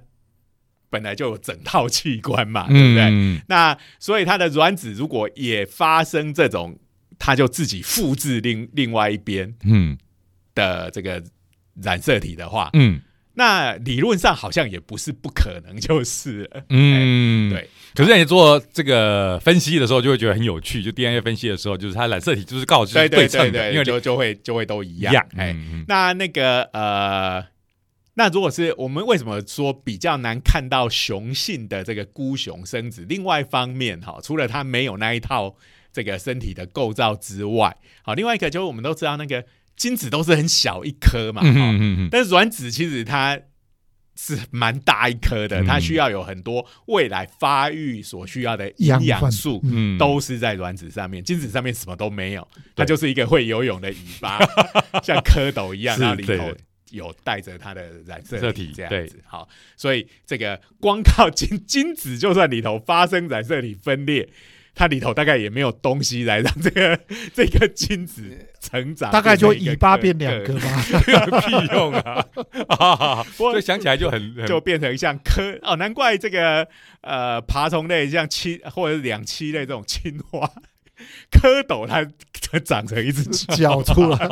[0.89, 3.03] 本来就有整套器官嘛，对不对？
[3.11, 6.79] 嗯，那所以它的卵子如果也发生这种，
[7.19, 9.99] 它就自己复制另另外一边嗯
[10.55, 11.23] 的这个
[11.83, 13.01] 染色体的话，嗯
[13.35, 17.69] 那理论上好像也不是不可能，就是了嗯， 对。
[17.95, 20.83] 可是你做这个分析的时候，就会觉得很有趣。
[20.83, 27.45] 就 DNA 分析的时候，就是它染色体就是刚好就是对对称的，对对，因为就就会就会都一一样，哎、嗯那那个呃，
[28.15, 33.05] 那如果是我们为什么说比较难看到雄性的这个孤雄生殖？
[33.09, 35.55] 另外一方面，哈，除了它没有那一套
[35.93, 39.45] 这个身体的构造之外，好，另外一个就是我们都知道那个
[39.77, 41.43] 精子都是很小一颗嘛，
[42.11, 43.39] 但是卵子其实它
[44.15, 45.67] 是蛮大一颗的，嗯。
[45.67, 49.61] 它需要有很多未来发育所需要的营养素。
[49.65, 54.39] 嗯，都是在卵子上面，精子上面什么都没有，它就是一个会游泳的尾巴，
[55.03, 56.55] 像蝌蚪一样，是然后里头
[56.91, 59.19] 有带着它的染色体这样子。
[59.27, 64.29] 好，所以这个光靠精 精子，就算里头发生染色体分裂，
[64.75, 66.99] 它里头大概也没有东西来让这个
[67.35, 68.23] 这个精子
[68.61, 73.23] 成长，大概就尾巴变两个吧，有 屁用啊！
[73.35, 76.67] 所以想起来就很就变成像蝌哦，难怪这个
[77.03, 80.51] 呃爬虫类像青或者是两栖类这种青蛙。
[81.33, 82.07] 蝌蚪它
[82.61, 83.25] 长成一只
[83.57, 84.29] 脚出来，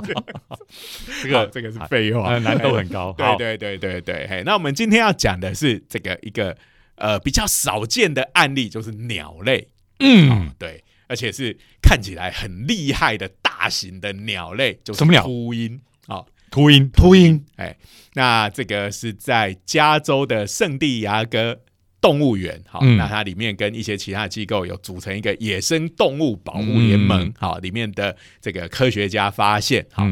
[1.23, 3.13] 这个这个是废话，难度很高。
[3.19, 6.57] 对对对对对，嘿，那我们今天要讲的是这个一个
[6.95, 9.69] 呃比较少见的案例，就是鸟类。
[10.01, 15.23] 嗯，对，而且是看起来很厉害的大型的鸟类，就是什么鸟？
[15.23, 17.45] 秃鹰啊，秃鹰，秃鹰。
[17.57, 17.77] 哎，
[18.15, 21.61] 那这个是在加州的圣地亚哥。
[22.03, 30.11] 动物园，好，那它里面跟一些其他机构有组成一个野生动物保护联盟，好，里面的这个科学家发现，好，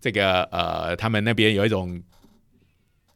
[0.00, 2.02] 这个呃，他们那边有一种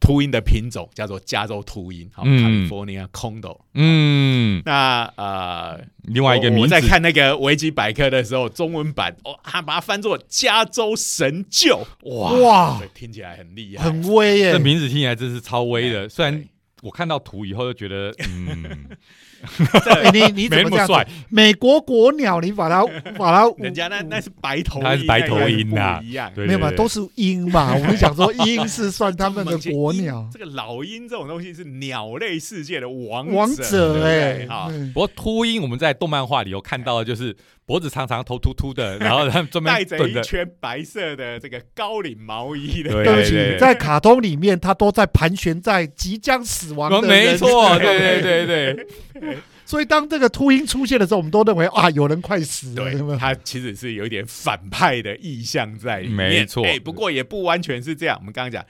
[0.03, 12.33] 秃鹰的品种叫做加州秃鹰，好，California Condor，嗯，那呃，另外一个名字，我在看那个维基百科的时候，中文版哦，他把它翻作加州神鹫，哇。
[12.33, 16.45] 哇，听起来很厉害，很威耶，这名字听起来真是超威的，虽然。
[16.83, 18.89] 我看到图以后就觉得，嗯，
[20.13, 21.07] 你你怎么这样？
[21.29, 22.85] 美国国鸟，你把它
[23.19, 27.75] 把它， 人家那那是白头，它是白头鹰呐，一样，没有嘛，都是鹰嘛。
[27.79, 30.29] 我们想说，鹰是算他们的国鸟。
[30.33, 34.47] 这个老鹰这种东西是鸟类世界的王王者哎。
[34.95, 37.37] 不过秃鹰，我们在动漫画里有看到的就是。
[37.65, 43.05] 脖子长长，头秃秃的，然后他们专门带着一圈白色的这个高领毛衣的。
[43.05, 47.07] 对不起，在卡通里面，他都在盘旋在即将死亡的。
[47.07, 49.39] 没错，对对对对。
[49.65, 52.91] 所以当这个秃鹰出现的时候，我们都认为啊，有人快死了。
[52.91, 56.17] 对，他其实是有一点反派的意向在里面。
[56.17, 58.17] 没错，哎，不过也不完全是这样。
[58.19, 58.65] 我们刚刚讲，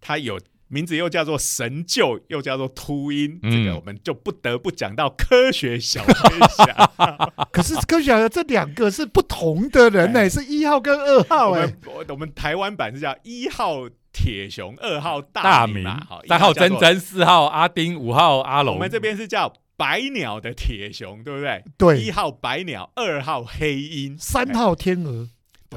[0.00, 0.40] 他有。
[0.72, 6.14] 名字又叫做神鹫，又叫做秃鹰，这个我们就不得不讲到科学小飞
[6.56, 6.90] 侠。
[7.50, 11.74] 可是科学小这两个是不同的人呢，是一号跟二号哎。
[11.86, 15.84] 我我们台湾版是叫一号铁熊，二号大明，
[16.28, 18.76] 三号珍珍，四号阿丁，五号阿龙。
[18.76, 21.64] 我们这边是叫白鸟的铁熊，对不对？
[21.76, 25.28] 对，一号白鸟，二号黑鹰，三号天鹅。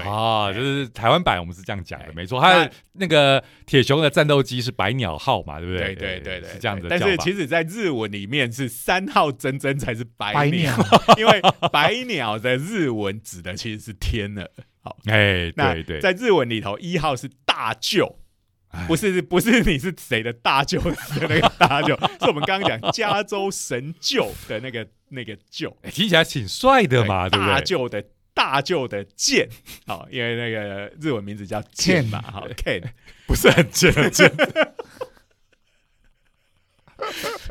[0.02, 2.42] 啊，就是台湾版，我们是这样讲的，没错。
[2.42, 5.94] 它那个铁熊的战斗机是百鸟号嘛，对不对？
[5.94, 6.88] 对对对是这样子。
[6.90, 10.76] 但是其实，在日文里面是三号真真才是百鸟，
[11.16, 11.40] 因为
[11.72, 14.50] 百鸟的日文指的其实是天鹅。
[14.82, 18.18] 好，哎，对对，在日文里头，一号是大舅，
[18.88, 27.54] 不是不是你是谁的大舅的那个大舅， 是我们刚刚讲加州神舅的那个那个舅，听起来挺帅的嘛，对不对？
[27.54, 28.04] 大舅的。
[28.34, 29.48] 大舅的剑，
[29.86, 32.84] 好，因为那个日文名字叫剑嘛，好，Ken。
[33.26, 34.32] 不是很剑的剑。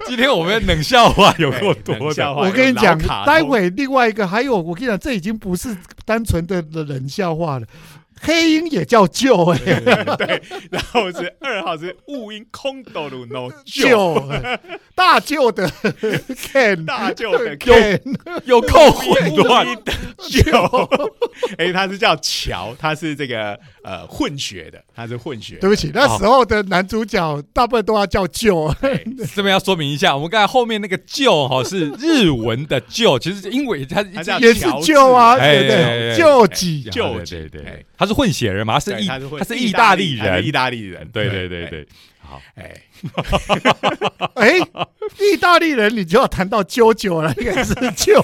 [0.07, 7.67] 今天我们冷笑话有够多的，我跟你讲，待会另外一个还有，我跟你讲，这已经不是单纯的冷笑话了。
[8.21, 9.59] 黑鹰也叫救哎，
[10.17, 14.23] 对，然后是二号是雾鹰空斗鲁 no 救，
[14.95, 15.69] 大舅的
[16.37, 18.01] can，大舅的 can，
[18.45, 19.67] 有够混乱。
[19.85, 19.93] 的
[20.29, 20.53] 救，
[21.59, 25.57] 哎，他是叫乔，他是这个呃混血的，他是混血。
[25.57, 28.73] 对不起，那时候的男主角大部分都要叫救。
[29.35, 34.03] 这边要说明一下，我们刚才后面那个舅哈是日文的舅，其实因为他
[34.39, 38.13] 也是舅啊，对对，救几救对对，他是。
[38.23, 41.67] 混血人嘛，是意他是意大利人，意大利人，对对对。
[41.67, 41.89] 对，
[42.21, 42.71] 好，哎
[44.35, 48.21] 哎，意大利人，你就要谈到啾啾了，应该是啾，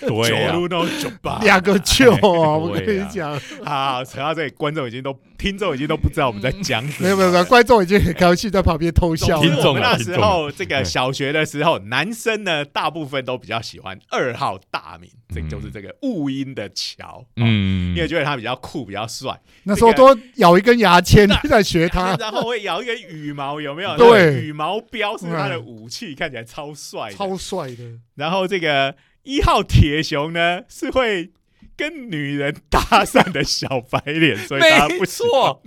[0.00, 5.16] 对，两个啾啊，我跟你讲，好，扯到这里，观众已经都。
[5.40, 9.40] 听众已经都不知道我们在讲什么，没有没有，观众已经很高兴在旁边偷笑。
[9.40, 19.34] 听众那时候，这个小学的时候，男生呢大部分都比较喜欢二号大名，这就是这个雾音的桥，嗯，因为觉得他比较酷，比较帅。
[19.62, 23.96] 那时候都咬一根牙签 在学他， 然后会咬一根羽毛，有没有？
[23.96, 27.98] 对，羽毛标是他的武器，看起来超帅，超帅的。
[28.14, 31.32] 然后这个一号铁熊呢是会。
[31.76, 35.62] 跟女人搭讪的小白脸，所以他不错，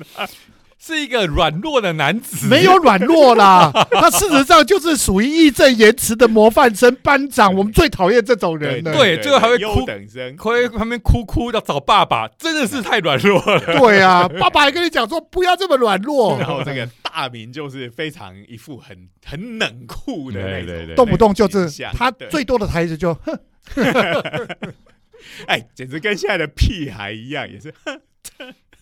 [0.86, 2.48] 是一个软弱的男子。
[2.48, 7.54] 没有软弱啦， 他事实上就是属于义正言辞的模范生班长。
[7.54, 8.91] 我们最讨厌这种人了。
[8.91, 13.60] 对，最后还会哭，等生，会旁边哭哭要找爸爸，真的是太软弱了。
[13.80, 16.38] 对啊，爸爸还跟你讲说不要这么软弱。
[16.43, 23.39] 然后这个大明就是非常一副很很冷酷的那种，动不动就是他最多的台词就哼。
[25.47, 27.74] 哎，简直跟现在的屁孩一样，也是，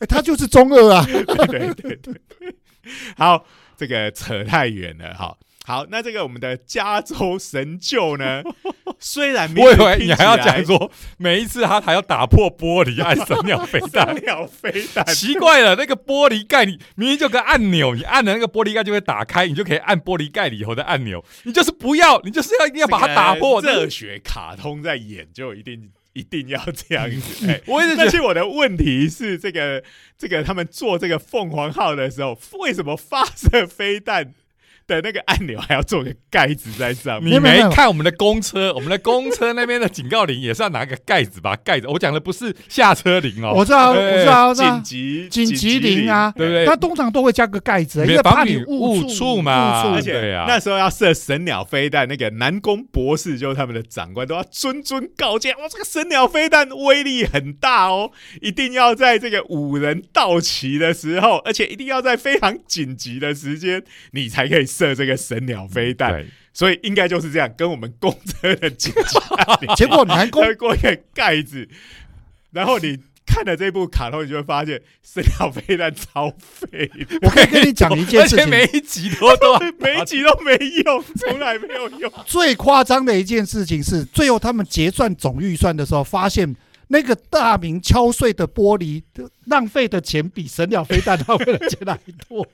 [0.08, 1.06] 他就是中二啊！
[1.08, 2.56] 对对对对，
[3.16, 3.46] 好，
[3.78, 5.38] 这个扯太远了哈。
[5.64, 8.42] 好，那这个我们的加州神救呢？
[9.00, 23.62] 虽然 我以为你还要讲说，每一次他还要打破玻璃按神鸟飞弹，鸟飞弹，奇怪了，那个玻璃盖你明明就个按钮，你按了那个玻璃盖就会打开，你就可以按玻璃盖里头的按钮，你就是不要，你就是要一定要把它打破。
[23.62, 27.48] 热血卡通在演就一定一定要这样子。
[27.50, 27.62] 哎，
[27.98, 29.84] 但是我的问题是，这个
[30.18, 34.34] 这个他们做这个凤凰号的时候，为什么发射飞弹？
[34.92, 37.36] 的那个按钮还要做个盖子在上面。
[37.36, 41.90] 你没看我们的公车，我们的公车那边的警告铃也是要拿个盖子把它盖着。
[41.90, 46.66] 我讲的不是下车铃哦，我知道，我知道，紧急紧急铃啊，对不对？
[46.66, 49.94] 它通常都会加个盖子，因为怕你误触嘛。
[49.94, 50.14] 而且
[50.48, 58.12] 那时候要射神鸟飞弹，那个南宫博士就是他们的长官都要谆谆告诫：哇，这个神鸟飞弹威力很大哦，
[58.42, 64.66] 一定要在这个五人到齐的时候，而且一定要在非常紧急的时间，你才可以。
[64.82, 69.68] 射这个神鸟飞弹，所以应该就是这样，跟我们公车的紧急。
[69.76, 71.68] 结果南宫过一个盖子，
[72.52, 76.90] 然后你看了这部卡通，你就会发现神鸟飞弹超废。
[77.22, 82.12] 我可以跟你讲一件事情，每一集都都每一集都没用，从来没有用。
[82.26, 86.56] 最夸张的一件事情是，最后他们结算总预算的时候，发现
[86.92, 89.02] 那个大明敲碎的玻璃
[89.46, 92.46] 浪费的钱比神鸟飞弹浪费的钱还多。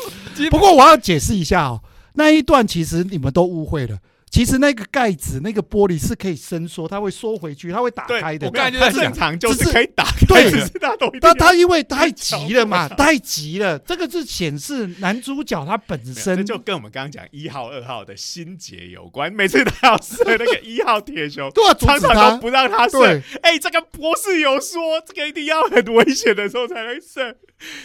[0.50, 1.82] 不过我要解释一下哦，
[2.12, 3.98] 那一段其实你们都误会了。
[4.28, 8.46] 其实那个盖子、那个玻璃是可以伸缩，它会缩回去，它会打开的。
[8.46, 13.78] 我刚才就在正常就是可以打开，只是它都但它因为太急了嘛，太急了。
[13.78, 19.32] 这个是显示男主角他本身就跟我们刚刚讲一号、二号的心结有关。
[19.32, 23.22] 每次他要射那个一号铁熊， 都要常常都不让他射。
[23.40, 27.36] 哎，这个博士有说，这个一定要很危险的时候才能射。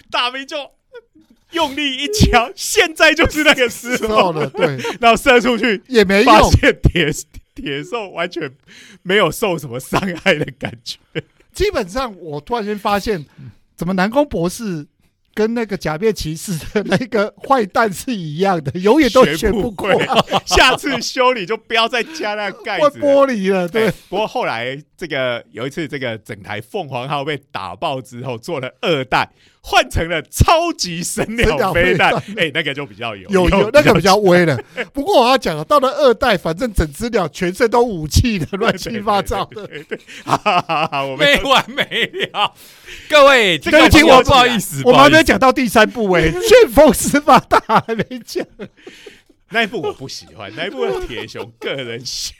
[0.10, 0.58] 大明就。
[1.52, 4.49] 用力一敲，现在就是那个时候了。
[4.49, 7.12] 对，然后射出去也没用，发现铁
[7.54, 8.52] 铁兽完全
[9.04, 10.97] 没有受什么伤害的感觉。
[11.54, 13.26] 基本上，我突然间发现，
[13.76, 14.88] 怎么南宫博士
[15.34, 19.91] 跟那个假面骑士的那个坏蛋是一样的，永远都学不过。
[20.45, 23.68] 下次修理就不要再加那盖子玻璃了。
[23.68, 29.28] 对，不过后来这个有一次，这个整台凤凰号被打爆之后，做了二代。
[29.64, 34.58] 换成了超级神鸟飞弹，哎，那个就比较有有有那个比较威了。
[34.91, 39.70] 不过我要讲了，到了二代，反正整只鸟全身都武器的，乱七八糟的，
[40.26, 41.84] 哈哈哈哈我没完没
[42.34, 42.52] 了。
[43.08, 48.43] 各位，这个听我不好意思，我们还没有讲到第三部哎， 旋风司马大还没讲。
[49.52, 52.32] 那一部我不喜欢，那一部铁熊个人秀，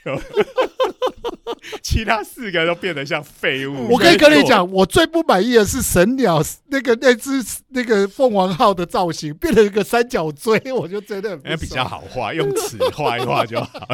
[1.82, 3.88] 其他四个都变得像废物。
[3.90, 7.30] 我可以跟你讲，我最不满意的是神鸟那个那只
[7.68, 13.70] 那个凤凰号的造型，变成一个三角锥，我就真的比较好画，用尺画一画就好。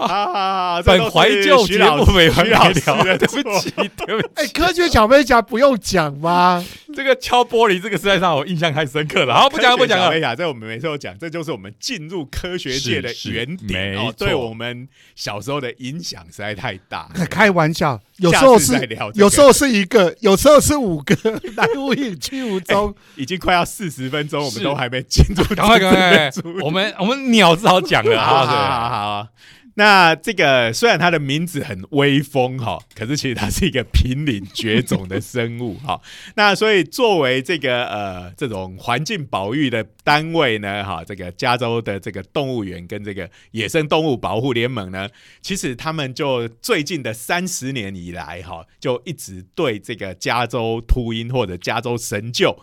[0.08, 4.28] 啊，本怀旧节目没完没了，对不起，对不起。
[4.34, 6.64] 哎，科学小飞侠不用讲吗？
[6.94, 9.34] 这个敲玻璃这个实在让我印象太深刻了。
[9.34, 10.10] 好，不讲不讲了。
[10.10, 17.08] 飞侠，这我们每次都讲，这就是我们进入科学界的原点哦，对我们小时候的影响实在太大。
[17.30, 21.14] 开玩笑，有时候是有时候是一个，有时候是五个，
[21.56, 25.44] 来无影去无踪，已经快要四十分钟，我们都还没进入。
[25.54, 26.30] 赶快赶快，
[26.62, 29.28] 我们我们鸟至少讲了，好好好。
[29.74, 36.00] 那这个虽然它的名字很威风哈，可是其实它是一个濒临绝种的生物哈。
[36.34, 45.08] 那所以作为这个呃这种环境保育的单位呢哈，这个加州的这个动物园跟这个野生动物保护联盟呢，
[45.40, 52.54] 其实他们就最近的三十年以来哈，就一直对这个加州秃鹰或者加州神鹫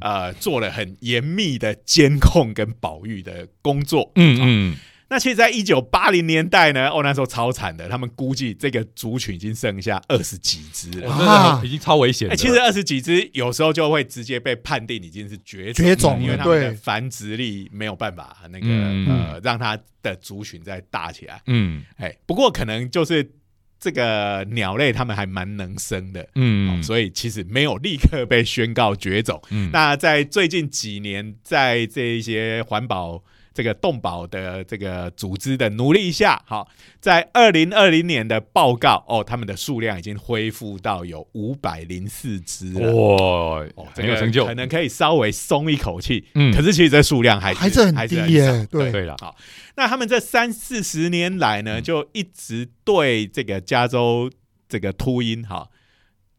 [0.00, 4.10] 呃做了很严密的监控跟保育的工作。
[4.16, 4.76] 嗯嗯。
[5.08, 12.34] 那其实，在一九八零年代呢，哦，那时候超惨的，他们估计这个族群已经剩下二十几只了，已经超危险了。
[12.34, 21.40] 其实二十几只有时候就会直接被判定已经是绝绝种，因为它的繁殖力没有办法那个呃让它的族群再大起来。
[21.46, 23.30] 嗯，哎，不过可能就是
[23.78, 29.40] 这个鸟类它们还蛮能生的，嗯，所以其实没有立刻被宣告绝种。
[29.50, 33.22] 嗯，那在最近几年，在这一些环保。
[33.56, 36.68] 这个动保的这个组织的努力下，好，
[37.00, 46.26] 在二零二零年的报告哦，他们的数量已经恢复到有五百零四只了，哇，很有成就，可能可以稍微松一口气。
[46.34, 48.66] 嗯，可是其实这数量还还是很低耶。
[48.70, 49.34] 对对了，好，
[49.76, 54.30] 那他们这三四十年来呢，就一直对这个加州
[54.68, 55.66] 这个秃鹰哈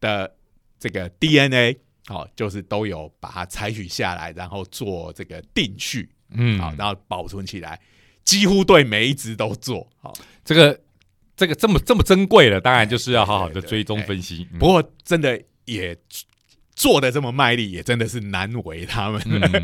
[0.00, 0.36] 的
[0.78, 6.10] 这个 DNA 好，就是都有把它采取下来，然后做这个定序。
[6.30, 7.78] 嗯，好，然后保存起来，
[8.24, 10.12] 几乎对每一只都做好。
[10.44, 10.80] 这个
[11.36, 14.46] 这个这么这么珍贵了，当然就是要好好的追踪分析。
[14.58, 15.96] 不过真的也
[16.74, 19.20] 做的这么卖力，也真的是难为他们。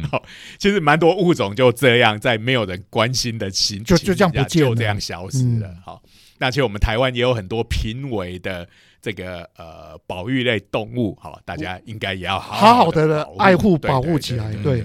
[0.58, 5.74] 其实蛮多物种就这样，在没有人关心的情就就这样不见，就这样消失了。
[5.84, 6.02] 好，
[6.38, 8.68] 那其实我们台湾也有很多濒危的
[9.00, 14.52] 这个呃保育类动物，好，大家应该也要好好的爱护保护起来。
[14.62, 14.84] 对。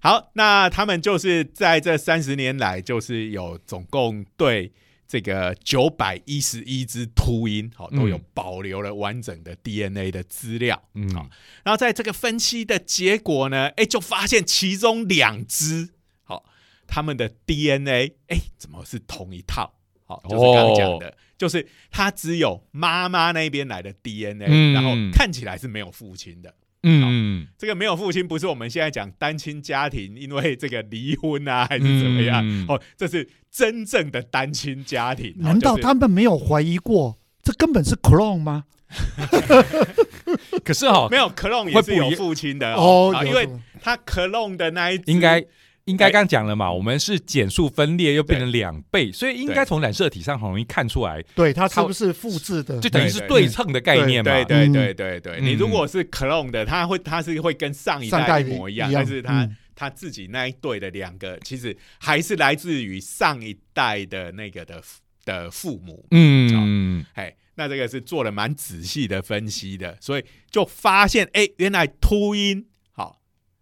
[0.00, 4.72] 好，那他们就是在这三十年来，就是有总共对
[5.08, 11.28] 这个九百一十一只秃鹰，好都有保留了完整的 DNA 的资料，嗯，好，
[11.64, 15.88] 然后在这个分析的结果呢，哎，就发现其中两只，
[16.22, 16.44] 好，
[16.86, 19.74] 他们的 DNA，哎，怎么是同一套？
[20.04, 26.54] 好，就是刚刚讲的，就是它只有妈妈那边来的 DNA，然后看起来是没有父亲的。
[26.82, 32.44] 嗯，这个没有父亲不是我们现在讲单亲家庭，因为这个离婚啊，还是怎么样？
[32.68, 35.34] 哦，这是真正的单亲家庭。
[35.38, 38.64] 难道他们没有怀疑过，这根本是 clone 吗？
[40.64, 43.48] 可是哈，没有 clone 也是有父亲的哦，因为
[43.82, 45.44] 他 clone 的那一应该。
[45.88, 54.30] 应该刚讲了嘛，我们是减数分裂又变成两倍，所以应该从染色体上很容易看出来，对它是不是复制的，就等于是对称的概念嘛。
[54.30, 64.82] 对对对对对，你如果是 clone 的，它会它是会跟上一代一模一样，但是它它自己那一对的两个，其实还是来自于上一代的那个的
[65.24, 66.06] 的父母。
[66.10, 72.66] 嗯，哎，那这个是做了蛮仔细的分析的，所以就发现，哎，原来秃鹰。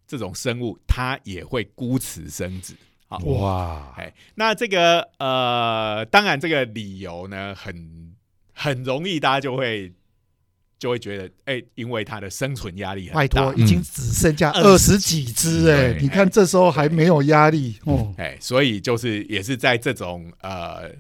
[0.07, 2.75] 这种生物它也会孤雌生子，
[3.09, 3.19] 好。
[3.19, 8.15] 哇，哎，那这个呃，当然这个理由呢，很
[8.53, 9.93] 很容易，大家就会
[10.79, 20.91] 就会觉得，哎，因为它的生存压力很大，拜托，已经只剩下二十几只，哎，你看这时候还没有压力哦，哎，所以就是也是在这种呃，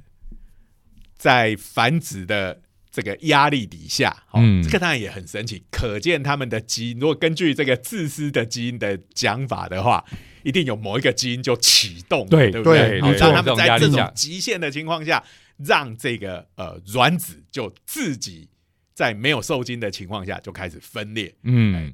[1.16, 2.60] 在繁殖的。
[2.96, 6.98] 这个压力底下，嗯，这个当然也很神奇，可见他们的基因。
[6.98, 10.02] 如果根据这个自私的基因的讲法的话，
[10.42, 12.98] 一定有某一个基因就启动，对对不对？
[13.00, 15.22] 让他们在这种极限的情况下，
[15.58, 18.48] 让这个呃卵子就自己
[18.94, 21.92] 在没有受精的情况下就开始分裂，嗯。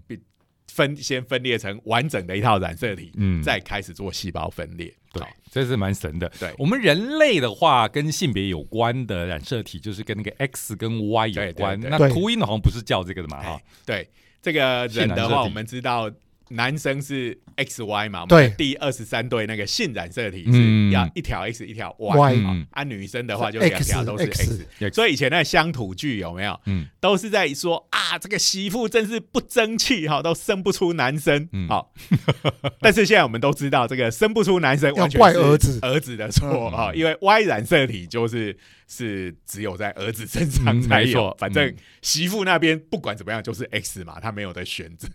[0.73, 6.31] 分先分裂成完整的一套染色体，嗯，再开始做细胞分裂，对，这是蛮神的。
[6.41, 11.79] 对，我们人类的话，跟性别有关的染色体就是跟那个 X 跟 Y 有关。
[11.79, 13.43] 那秃鹰好像不是叫这个的嘛？
[13.43, 14.09] 哈，对，
[14.41, 16.11] 这个人的话，我们知道。
[16.53, 18.27] 男生是 X Y 嘛？
[18.27, 22.67] 对，第二十三对那个性染色体是要一条 X 一条 Y 嘛？
[22.71, 24.67] 啊，女生的话就两条都是 X。
[24.93, 26.59] 所以以前那乡土剧有没有？
[26.67, 31.49] 嗯，都是在说啊，这个媳妇真是不争气哈，都生不出男生。
[31.69, 31.93] 好，
[32.81, 38.57] 但是现在我们都知道，这个生不出男生完全怪儿子儿子的错啊，因为 Y 染色体就是。
[38.95, 45.09] 是只有在儿子身上才有，反正媳妇那边不管怎么样就是 X 嘛，他没有的选择。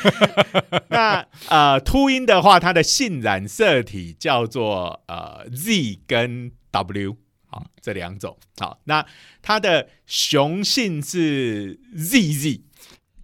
[0.90, 7.16] 那呃，秃鹰的话，它的性染色体叫做呃 Z 跟 W，
[7.46, 8.36] 好这两种。
[8.58, 9.06] 好，那
[9.40, 12.60] 它的雄性是 ZZ。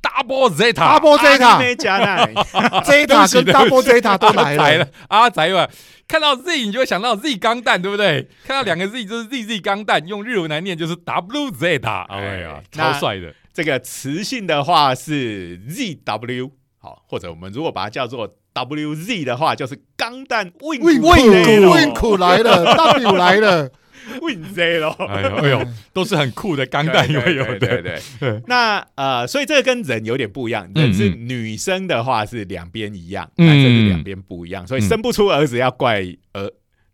[0.02, 2.32] Double Zeta，Double Zeta，没加奈，
[2.84, 4.88] Zeta 跟 Double Zeta 都来了。
[5.08, 5.68] 阿仔嘛，
[6.08, 8.28] 看到 Z 你就会想到 Z 钢弹，对不对？
[8.44, 12.02] 看到两个 Z 就是 ZZ 钢弹，用日文来念就是 W Zeta。
[12.08, 13.32] 哎呀，超帅的。
[13.54, 16.50] 这个雌性的话是 ZW，
[16.80, 23.70] 好，或者我们如果把它叫做 WZ 的话，就是钢弹 Win Win 来了，W 来了。
[24.20, 28.42] Win Z 咯，哎呦哎呦， 都是很酷的钢弹，有有对对对。
[28.46, 36.50] 那呃，所以这个跟人有点不一样，人是女生的话是两边一样，男生是两边不一样，所以生不出儿子要怪儿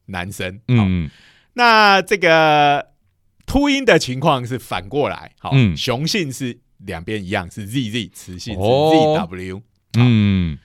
[0.06, 0.60] 男生。
[0.68, 1.10] 嗯，
[1.54, 2.88] 那这个
[3.46, 9.62] 秃鹰的情况是反过来，好，雄性是两边一样，是 Z Z，雌性是 Z W。
[9.98, 10.58] 嗯，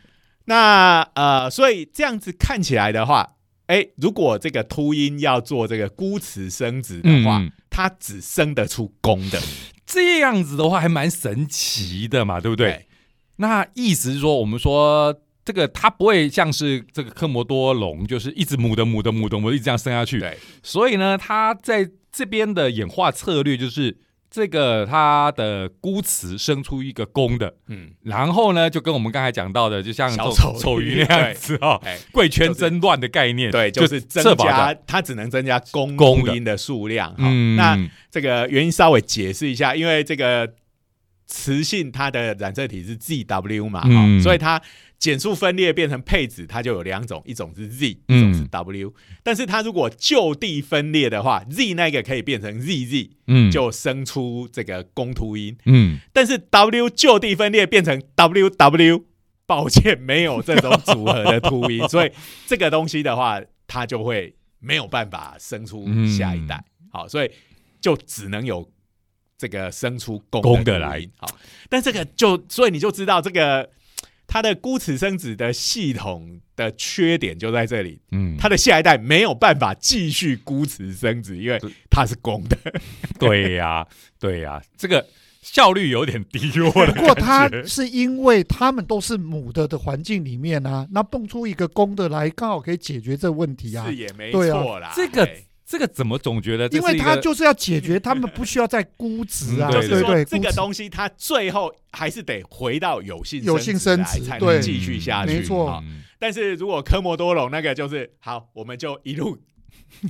[0.45, 3.32] 那呃，所以这样子看起来的话。
[3.67, 9.41] 哎，如果这个秃鹰要做这个孤雌生殖的话，它只生得出公的，
[9.85, 12.87] 这样子的话还蛮神奇的嘛，对不对？
[13.37, 20.19] 那意思是说，我们说这个它不会像是这个科摩多龙，就是一直母的母的母的母一直这样生下去。
[20.19, 23.97] 对，所以呢，它在这边的演化策略就是。
[24.33, 31.79] 这个它的孤雌生出一个公的，嗯，然后呢，就跟我们刚才讲到的，就像丑丑鱼那样子哦，
[32.11, 37.13] 贵圈争乱的概念，对，就是增加它只能增加公公音的数量。
[37.19, 37.77] 嗯，那
[38.09, 40.51] 这个原因稍微解释一下，因为这个
[41.27, 43.83] 雌性它的染色体是 G W 嘛，
[44.23, 44.59] 所以它。
[45.03, 48.93] 减数分裂变成配子，它就有两种，一种是 Z，一种是 W。
[49.21, 55.99] 但是它如果就地分裂的话，Z 那个可以变成 ZZ，嗯，就生出这个公突音，嗯。
[56.13, 59.03] 但是 W 就地分裂变成 WW，
[59.45, 62.09] 抱歉，没有这种组合的突音， 所以
[62.47, 66.63] 这个东西的话，它就会没有办法生出下一代。
[66.93, 67.29] 好，所以
[67.81, 68.71] 就只能有
[69.37, 71.05] 这个生出公的来。
[71.17, 71.27] 好，
[71.67, 73.69] 但这个就所以你就知道这个。
[74.33, 82.57] 它的孤雌生子的系统的缺点就在这里，嗯，它的下一代没有办法继续孤雌生子，因为它是公的。
[83.19, 83.85] 对呀，
[84.19, 85.05] 对呀，这个
[85.43, 86.71] 效率有点低落。
[86.95, 93.85] 不过它是因为他们都是母的的环境里面啊，那蹦出一个公的来，刚好可以解决这个问题啊。
[93.85, 95.29] 是也没错啦，这个。
[95.65, 96.67] 这个怎么总觉得？
[96.69, 105.81] 因为他就是要解决他们不需要再估值啊，对对对，这个东西它最后还是得回到有性有性生殖才能继续下去，没错。
[106.19, 109.37] 但是如果科摩多龙那个就是好，我们就一路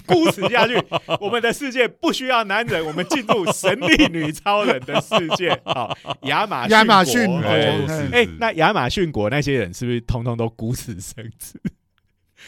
[0.06, 0.76] 孤持下去，
[1.22, 5.60] 我们的世界不需要男人，我们进入神力女超人的世界。
[5.66, 7.48] 好，亚马亚马逊国，
[8.12, 11.60] 哎，那亚马逊国那些人是不是通通都孤死生殖？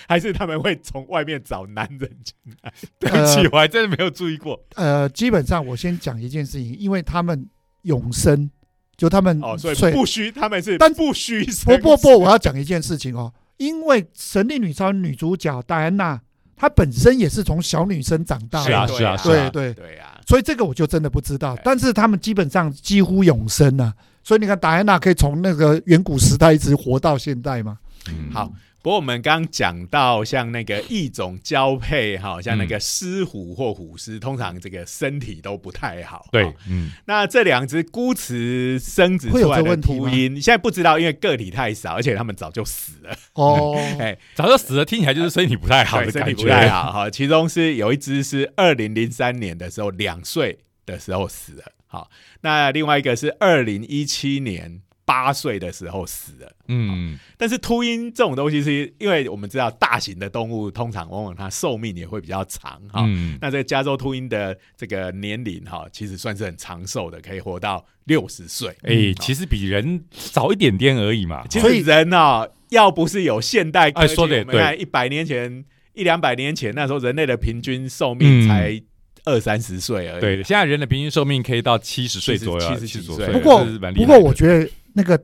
[0.07, 2.73] 还是他们会从外面找男人进来？
[2.99, 4.59] 对不起，我还真的没有注意过。
[4.75, 7.47] 呃，基本上我先讲一件事情，因为他们
[7.83, 8.49] 永生，
[8.97, 11.45] 就他们哦，所以不虚，他们是但不虚。
[11.65, 16.21] 不不不，我要讲一件事情哦，因为神力女超女主角戴安娜，
[16.55, 21.57] 她本身也是从小女生长大，是啊是啊，对对对啊，所以这个我就真的不知道。
[21.63, 23.93] 但是他们基本上几乎永生啊，
[24.23, 27.77] 所以你看戴安娜可以从那个远古时代一直活到现在嘛。
[28.09, 28.51] 嗯，好。
[28.85, 36.27] 不过我们刚讲到像那个异种交配，哈，像那个狮虎或虎狮，通常这个身体都不太好。
[36.31, 43.17] 对，嗯，那这两只孤雌生子出来的秃鹰，现在不知道，因为个体太少，而且他们早就死了。
[43.33, 46.43] 哦， 哎，早就死了，听起来就是身体不太好的感觉。
[46.43, 51.71] 不太好哈，其中是有一只是二零零三年的时候两岁的时候死了。
[51.87, 52.11] 好，
[52.41, 54.81] 那另外一个是二零一七年。
[55.05, 63.07] 八岁的时候死了，嗯，但是秃鹰这种东西是因为我们知道大型的动物通常往往它寿命也会比较长哈，
[63.39, 71.45] 那在加州秃鹰的这个年龄哈，其实算是很长寿的，可以活到六十岁，哎，其实比人早一点点而已嘛。
[71.49, 78.81] 所以人啊，要不是有现代科技，我们看一百年前、一两百年前那时候，人类的平均寿命才。
[79.27, 80.21] 二三十岁而已。
[80.21, 83.27] 对，现在人的平均寿命可以到七十岁左右，七十几岁。
[83.31, 85.21] 不过，不过我觉得那个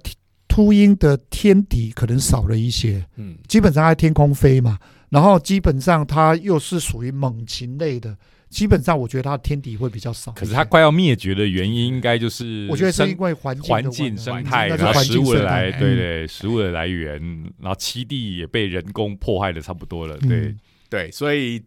[0.47, 3.05] 秃鹰的天敌可能少了一些。
[3.15, 4.77] 嗯，基本上在天空飞嘛，
[5.09, 8.17] 然后基本上它又是属于猛禽类的，
[8.49, 10.33] 基本上我觉得它的天敌会比较少。
[10.33, 17.19] 可是它快要灭绝的原因，应该就是我觉得是因为环环境生态，然后食物的来，对对，食物的来源，
[17.59, 20.17] 然后栖地也被人工破坏的差不多了。
[20.17, 20.53] 对
[20.89, 21.63] 对，所以。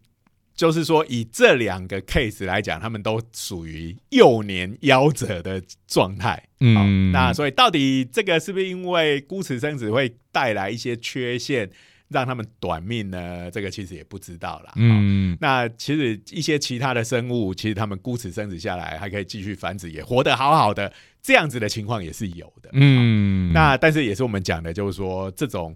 [0.55, 6.41] 就是说，以这两个 case 来讲，他们都属于幼年夭折的状态。
[6.61, 11.69] 嗯，那所以到底这个是不是因为孤雌生子会带来一些缺陷，
[12.07, 13.51] 让他们短命呢？
[13.51, 14.71] 这个其实也不知道啦。
[14.77, 22.69] 嗯，那其实一些其他的生物，其实他们孤雌生子下来还可以继续繁殖，也活得好好的，这样子的情况也是有的。
[22.71, 25.75] 嗯，那但是也是我们讲的，就是说这种。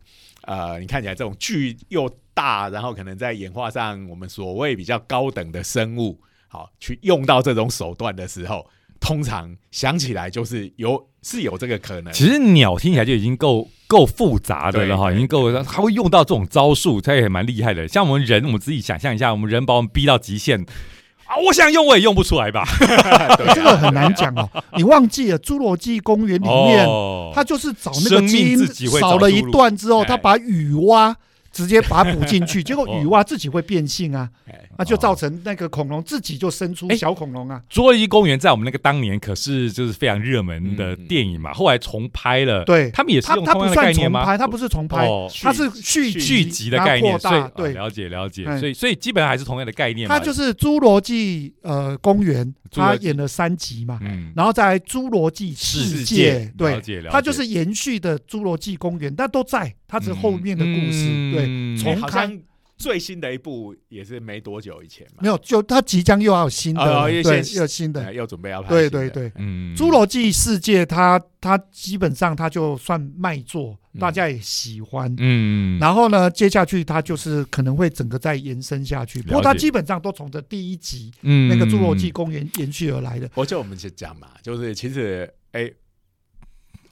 [0.49, 8.65] 呃，你看起来这种巨又大，然后可能在演化上我们所谓比较高等的生物，好去用到这种手段的时候，
[8.99, 12.11] 通常想起来就是有是有这个可能。
[12.11, 17.87] 其实鸟听起来就已经够够复杂的了哈，已经够，它会用到这种招数，它也蛮厉害的。
[17.87, 20.65] 像我们人，我们自己想象一下，我们人把我们逼到极限。
[21.29, 22.63] 啊，我想用我也用不出来吧，
[23.53, 24.49] 这个很难讲哦。
[24.75, 26.87] 你忘记了《侏罗纪公园》里面，
[27.35, 28.67] 他就是找那个基因
[28.99, 31.15] 少了一段之后，他把雨蛙。
[31.51, 34.29] 直接把它补进去， 结果女娲自己会变性啊，
[34.77, 37.61] 那就造成那个恐龙自己就生出小恐龙啊。
[37.69, 44.37] 侏罗纪公园在我们那个当年可是就是非常热门的电影嘛，后来重拍了，对他们也是用同样的概念吗？
[44.37, 45.07] 它不是重拍，
[45.41, 50.07] 它是续续集的概念，所以对了解了解，所以所以基本上还是同样的概念。
[50.07, 59.75] 它就是侏罗纪呃公园，他演了三集嘛，嗯然后在侏罗纪世界，对，它就是延续的侏罗纪公园，但都在。
[59.89, 62.39] 它是后面的故事，对，从开
[62.77, 83.29] 最新的一部也是没多久以前嘛，没有，就它即将又要有新的，对，又新的，又准备要拍，对对对，嗯，侏罗纪世界，它它基本上它就算卖座，大家也喜欢，嗯，然后呢，接下去它就是可能会整个再延伸下去，不过它基本上都从这第一集，嗯，那个侏罗纪公园延续而来的。
[83.35, 85.69] 而且我们就讲嘛，就是其实，哎，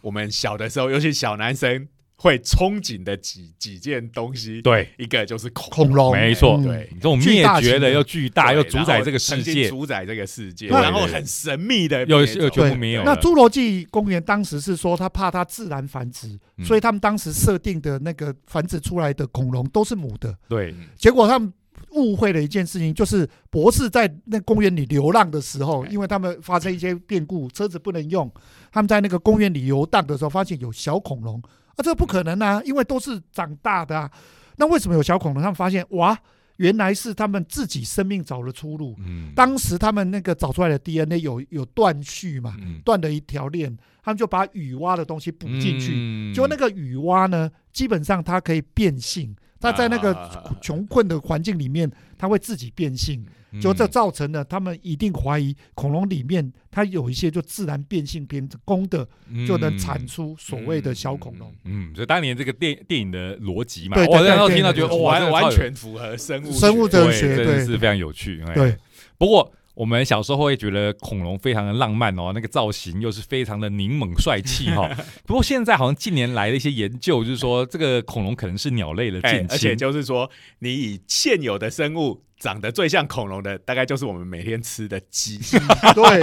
[0.01, 1.87] 我们小的时候，尤其小男生。
[2.17, 13.03] 会憧憬的几几件东西，对，一个就是恐恐龙，没错，对，这种灭绝的又巨大又主宰这个世界，主宰这个世界，然后很神秘的又又全部没有。
[13.03, 21.53] 那侏罗纪公园当时是说他怕它自然繁殖，所以他们当时设定的那个繁殖出来的恐龙都是母的，对，结果他们。
[21.91, 28.29] 误会了一件事情，就是博士在那公园里流浪的时候，因为他们发生一些变故，车子不能用，
[28.71, 31.41] 他们在那个公园里游荡的时候，发现有小恐龙
[31.77, 34.11] 啊，这不可能啊，因为都是长大的啊。
[34.57, 35.41] 那为什么有小恐龙？
[35.41, 36.17] 他们发现哇，
[36.57, 38.95] 原来是他们自己生命找了出路。
[38.99, 49.35] 嗯，当时他们那个找出来的 DNA 有有断续嘛，断了一条链，他们就把雨蛙的东西补进去，就那个雨蛙呢，基本上它可以变性。
[49.59, 50.15] 它在那个
[50.61, 53.25] 穷困的环境里面，它会自己变性，
[53.61, 59.07] 就这造成了他们一定怀疑恐龙里面它有一些就自然变性变公的，
[59.47, 61.53] 就能产出所谓的小恐龙。
[61.63, 68.43] 嗯，所以当年这个电电影的逻辑嘛，对对对，听到觉得完完全符合生物生物哲学，对，是非常有趣。
[68.53, 68.75] 对，
[69.17, 69.51] 不过。
[69.77, 74.89] 我们小时候会觉得恐龙非常的浪漫哦，那个造型又是非常的宁猛帅气哈。
[75.23, 80.27] 不过现在好像近年来的一些研究，就是说这个恐龙可能是鸟类的近亲，而且就是说，
[80.59, 85.37] 你以现有的生物长得最像恐龙的，大概就是我们每天吃的鸡。
[85.93, 86.19] 对，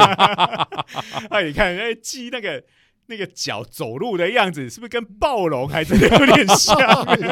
[1.30, 2.60] 那你看，哎，鸡那个。
[3.06, 6.74] 那个脚走路的样子是不是跟暴龙还是有点像？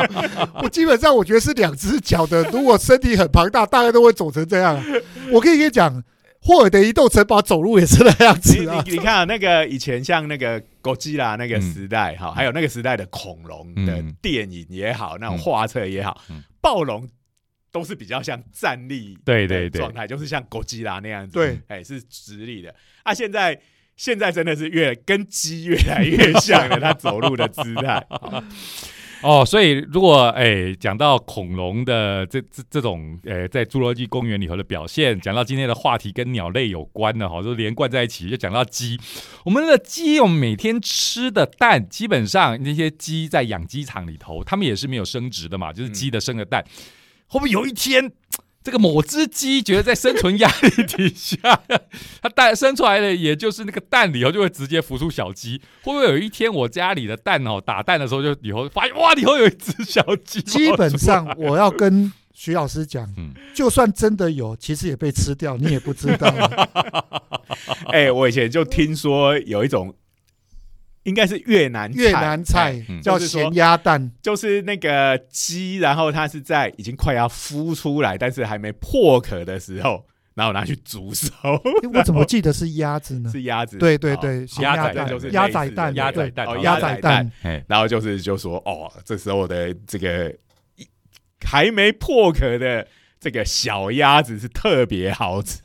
[0.63, 4.79] 我基本上我觉得是两只脚的，如果身体很庞大，大概都会走成这样。
[5.31, 6.05] 我可以跟你讲，
[6.43, 8.83] 霍尔的移动城堡走路也是那样子啊。
[8.87, 16.21] 你看那个以前像那个哥吉拉那个时代哈，还有那个时代的恐龙的电影也好，那种画册也好，
[16.61, 17.09] 暴龙
[17.71, 22.75] 都是比较像站立对对状态，就是像哥吉拉那样子，对，哎是直立的。
[23.05, 23.59] 啊，现在。
[23.95, 28.05] 现在真的是越跟鸡越来越像了，它走路的姿态。
[29.23, 38.99] 哦，所以如果哎讲到恐龙的这这这种诶，在侏罗纪公园里头的表现，讲到今天的话题跟鸟类有关的哈，就连贯在一起，就讲到鸡。
[39.45, 46.65] 我们的鸡，我们每天吃的蛋，基本上那些鸡在养鸡场里头，它们也是没有生殖的嘛，就是鸡的生的蛋，
[47.29, 48.13] 会不会有一天？
[48.65, 51.39] 这个某只鸡觉得在生存压力底下，
[52.23, 55.61] 它蛋生出来的也就是那个蛋里头就会直接孵出小鸡。
[55.83, 60.41] 会不会有一天我家里的蛋哦打蛋的时候就以后发现哇，里头有一只小鸡？
[60.43, 63.09] 基本上我要跟徐老师讲，
[63.53, 66.29] 就算真的有，其实也被吃掉，你也不知道。
[67.93, 69.95] 哎，我以前就听说有一种。
[71.05, 81.33] 应该是越南越南菜叫咸鸭蛋，就是那个鸡，然后它是在已经快要孵出来，但是还没破壳的时候，然后拿去煮熟。
[81.93, 83.31] 我怎么记得是鸭子呢？
[83.31, 87.33] 是鸭子，对对对，鸭仔就是鸭仔蛋，鸭仔蛋，鸭仔蛋。
[87.67, 90.33] 然后就是就说哦，这时候的这个
[91.45, 92.87] 还没破壳的。
[93.23, 95.61] 这个小鸭子是特别好吃，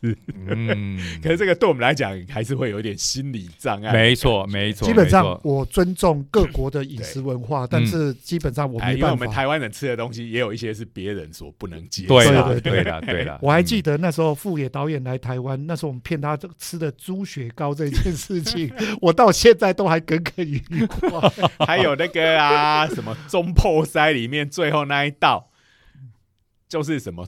[0.48, 3.92] 嗯， 可是这个对我们来讲还是会有点心理障碍。
[3.92, 4.88] 没错，没错。
[4.88, 8.98] 基本上我尊重各国的饮食文化，但是基本上我没办法。
[8.98, 12.10] 因为我们台湾人吃的东西也有一些是别人所不能接受。
[12.10, 13.40] 对的，对的，对的。
[13.42, 21.66] 我还记得那时候富野导演来台湾，那时候我们骗他吃的猪血糕这件事情， 我到现在都还耿耿于怀。
[21.66, 25.50] 还有那个啊，什么中破塞里面最后那一道，
[26.70, 27.28] 就是什么。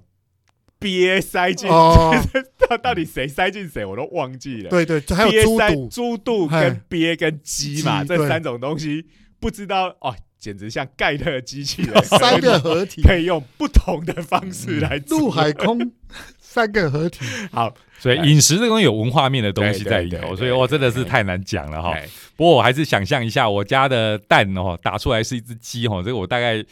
[0.80, 1.67] 鳖塞进，
[2.69, 4.69] 到到底谁塞进谁，我都忘记了。
[4.69, 9.05] 对对，还有猪肚、猪肚跟鳖跟鸡嘛，这三种东西，
[9.39, 13.01] 不知道哦，简直像盖特机器人， 三个合体。
[13.01, 15.91] 可以用不同的方式来陆海空
[16.39, 17.25] 三个合体。
[17.51, 21.93] 好，所以饮食这东西有文化面的东西在里头，所以我真的是太难讲了哈。
[22.38, 26.63] 不过我还是想象一下，我家的蛋哦，打出来是一只鸡哈，这个我大概。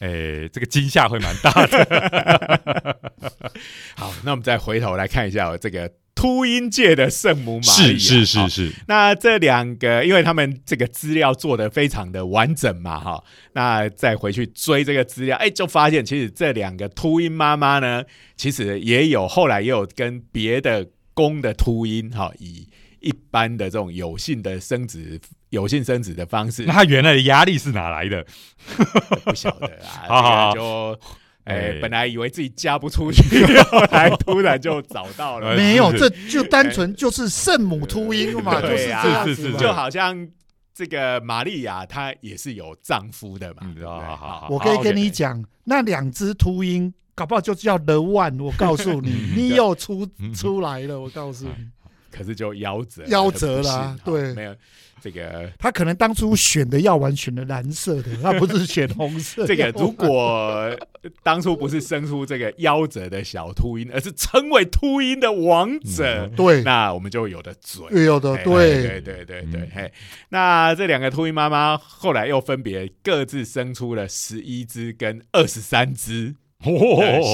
[0.00, 3.00] 诶，这个惊吓会蛮大的。
[3.96, 7.98] 好，那我们再回头来看一下这个秃鹰界的圣母玛利亚。
[7.98, 8.72] 是是是是。
[8.88, 13.24] 那这两个，因为他们这个资料做的非常的完整嘛，哈。
[13.54, 18.04] 那再回去追这个资料，哎，就发现其实这两个秃鹰妈妈呢，
[18.36, 22.68] 其实也有后来也有跟别的公的秃鹰，哈，以
[23.00, 25.18] 一般的这种有性的生殖。
[25.56, 28.24] 有性生殖的方式，那他原来的压力是哪来的？
[29.24, 29.70] 不晓得
[30.06, 30.98] 啊， 就
[31.44, 33.22] 哎，本来以为自己嫁不出去，
[33.70, 35.56] 后来突然就找到了。
[35.56, 40.28] 没有，这就单纯就是圣母秃鹰嘛，就是这样子，就好像
[40.74, 43.62] 这个玛利亚她也是有丈夫的嘛。
[43.82, 51.52] 好好，我可以跟你讲，那两只秃鹰搞不好就叫 The One，我告诉你，你又出出来了，我告诉你。
[52.10, 53.96] 可是就夭折，夭折了。
[54.02, 54.56] 对，没有
[55.00, 59.46] 这个， 他可能当初选的药丸选的蓝色的， 他不是选红色。
[59.46, 60.74] 这个如果
[61.22, 69.70] 当初不是生出这个夭折的小秃鹰，而是成为秃鹰的王者，对，那我们就有的嘴，有的对，对对对对。
[69.74, 69.92] 嘿，
[70.30, 76.34] 那这两个秃鹰妈妈后来又分别各自生出了十一只跟二十三只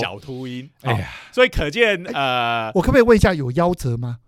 [0.00, 0.68] 小秃鹰。
[0.82, 4.18] 哎呀，所以可见，呃，我可不可以问一下，有夭折吗？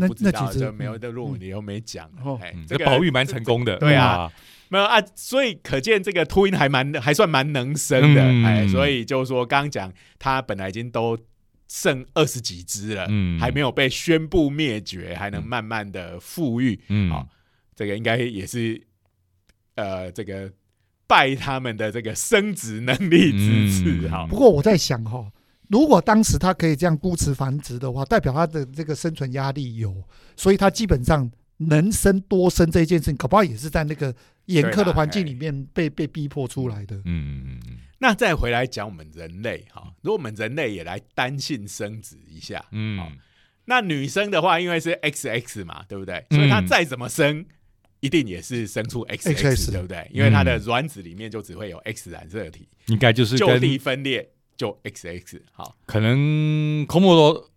[0.00, 2.10] 这不知道，这没有的论文里又没讲。
[2.40, 4.30] 哎，这个保育蛮成功的，对啊，
[4.68, 8.22] 没有啊，所以可见这个秃鹰还蛮还算蛮能生的。
[8.46, 11.18] 哎，所以就是说，刚刚讲它本来已经都
[11.68, 17.28] 剩二十几只了，嗯，还没有被宣布灭绝，还能慢慢的富裕，嗯，好，
[17.74, 18.80] 这个应该也是
[19.74, 20.50] 呃，这个
[21.06, 24.26] 拜他们的这个生殖能力之赐哈。
[24.28, 25.30] 不过我在想哈。
[25.68, 29.94] 如果当时他可以这样孤雌繁殖的话，代表他的这个生存压力有，
[30.36, 34.14] 所以他基本上能生多生这一件事情，搞不好也是在那个
[34.46, 36.96] 严苛的环境里面被被逼迫出来的。
[36.96, 37.76] 嗯嗯嗯嗯。
[37.98, 42.98] 那再回来讲我们人类哈，如果我们人类也来单性生殖一下，嗯，
[43.64, 46.24] 那女生的话，因为是 X X 嘛，对不对？
[46.30, 47.44] 所以她再怎么生，
[48.00, 50.08] 一定也是生出 X X，对不对？
[50.14, 54.30] 因为它的卵子里面就只会有 X 染色体，应该就是就地分裂。
[54.58, 57.50] 就 X X 好，可能科莫多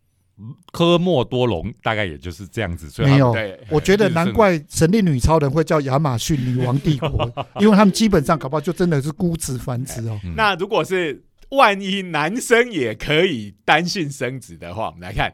[0.71, 2.91] 科莫多龙大概也就是这样子。
[2.91, 3.35] 所以没有，
[3.69, 7.29] 我觉得难怪神力女超人会叫亚马逊女王帝国，
[7.59, 10.19] 因为他们基本上搞不好就真的是孤子繁殖哦。
[10.37, 15.33] 那如果是万一男生也可以单性生殖的话，我们来看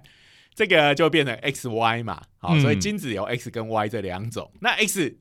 [0.55, 2.21] 这个就变成 X Y 嘛。
[2.37, 4.49] 好，所以精子有 X 跟 Y 这两种。
[4.61, 5.13] 那 X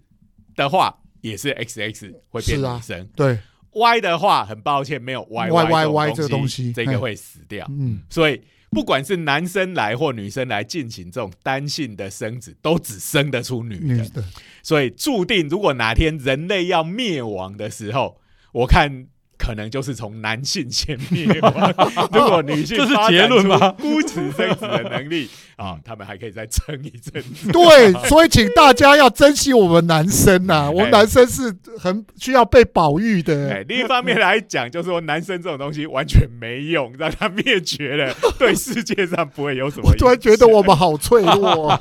[0.55, 3.36] 的话也是 X X 会变女生，对。
[3.77, 7.66] Y 的话，很抱歉，没有歪歪歪歪这个东西，这个会死掉。
[7.70, 14.24] 嗯，所以不管是男生来或女生来进行这种单性的生殖，都只生得出女的。
[14.62, 18.20] 所以注定，如果哪天人类要灭亡的时候，
[18.53, 19.07] 我看。
[19.39, 21.74] 可能就是从男性先灭亡，
[22.12, 23.72] 如果女性这是结论吗？
[23.72, 27.22] 孤雌生子的能力啊，他们还可以再撑一阵。
[27.53, 33.62] 对，所以请大家要珍惜我们男生呐， 我们男生是很需要被保育的。
[33.64, 39.91] 另一方面来讲，就是说男生这种东西完全没用，让他灭绝了，对世界上不会有什么。
[39.91, 41.78] 我突然觉得我们好脆弱。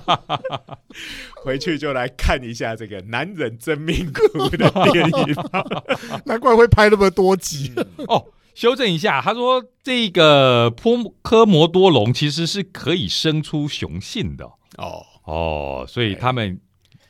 [1.46, 5.36] 回去就来看一下这个男人真命苦的电影，
[6.26, 7.72] 难怪会拍那么多集
[8.08, 8.26] 哦。
[8.56, 14.46] 修正一下，他说这个波科摩多龙其实是可以生出雄性的
[14.78, 16.60] 哦哦，所以他们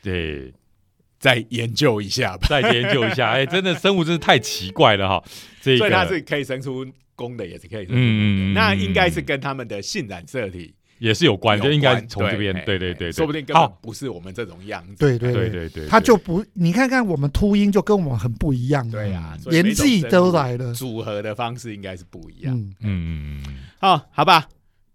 [0.02, 0.52] 对
[1.20, 3.30] 再研究一下吧，再研究一下。
[3.38, 5.24] 哎，真的生物真是太奇怪了哈。
[5.62, 7.86] 所以它是可以生出公的，也是可以。
[7.90, 10.74] 嗯，那应该是跟他们的性染色体。
[10.98, 14.96] 也是有关，就应该从这边，对对对，说不定根本不是我们这种样子。
[14.96, 18.90] 对对对对对，他就不，你看看我们秃鹰就跟我们很不一样。
[18.90, 22.58] 对呀，年纪都来了，组合的方式应该是不一样。
[22.58, 24.48] 嗯嗯嗯，好，好吧，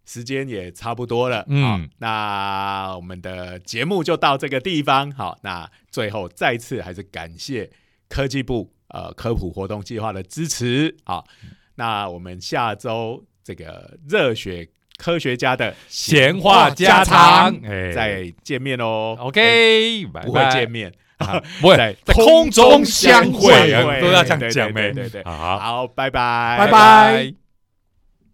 [0.06, 1.44] 时间也差不多了。
[1.48, 5.12] 嗯，那我们的节目就到这个地方。
[5.12, 7.70] 好，那最后再次还是感谢
[8.08, 10.96] 科技部呃科普活动计划的支持。
[11.04, 11.26] 好，
[11.74, 14.66] 那我们下周这个热血。
[15.00, 17.58] 科学家的闲话家常，
[17.94, 19.16] 再见面哦。
[19.18, 20.92] OK，不会见面，
[21.60, 24.92] 不会在空中相会，都要这样讲呗。
[24.92, 27.49] 对对对，好，拜拜，拜拜。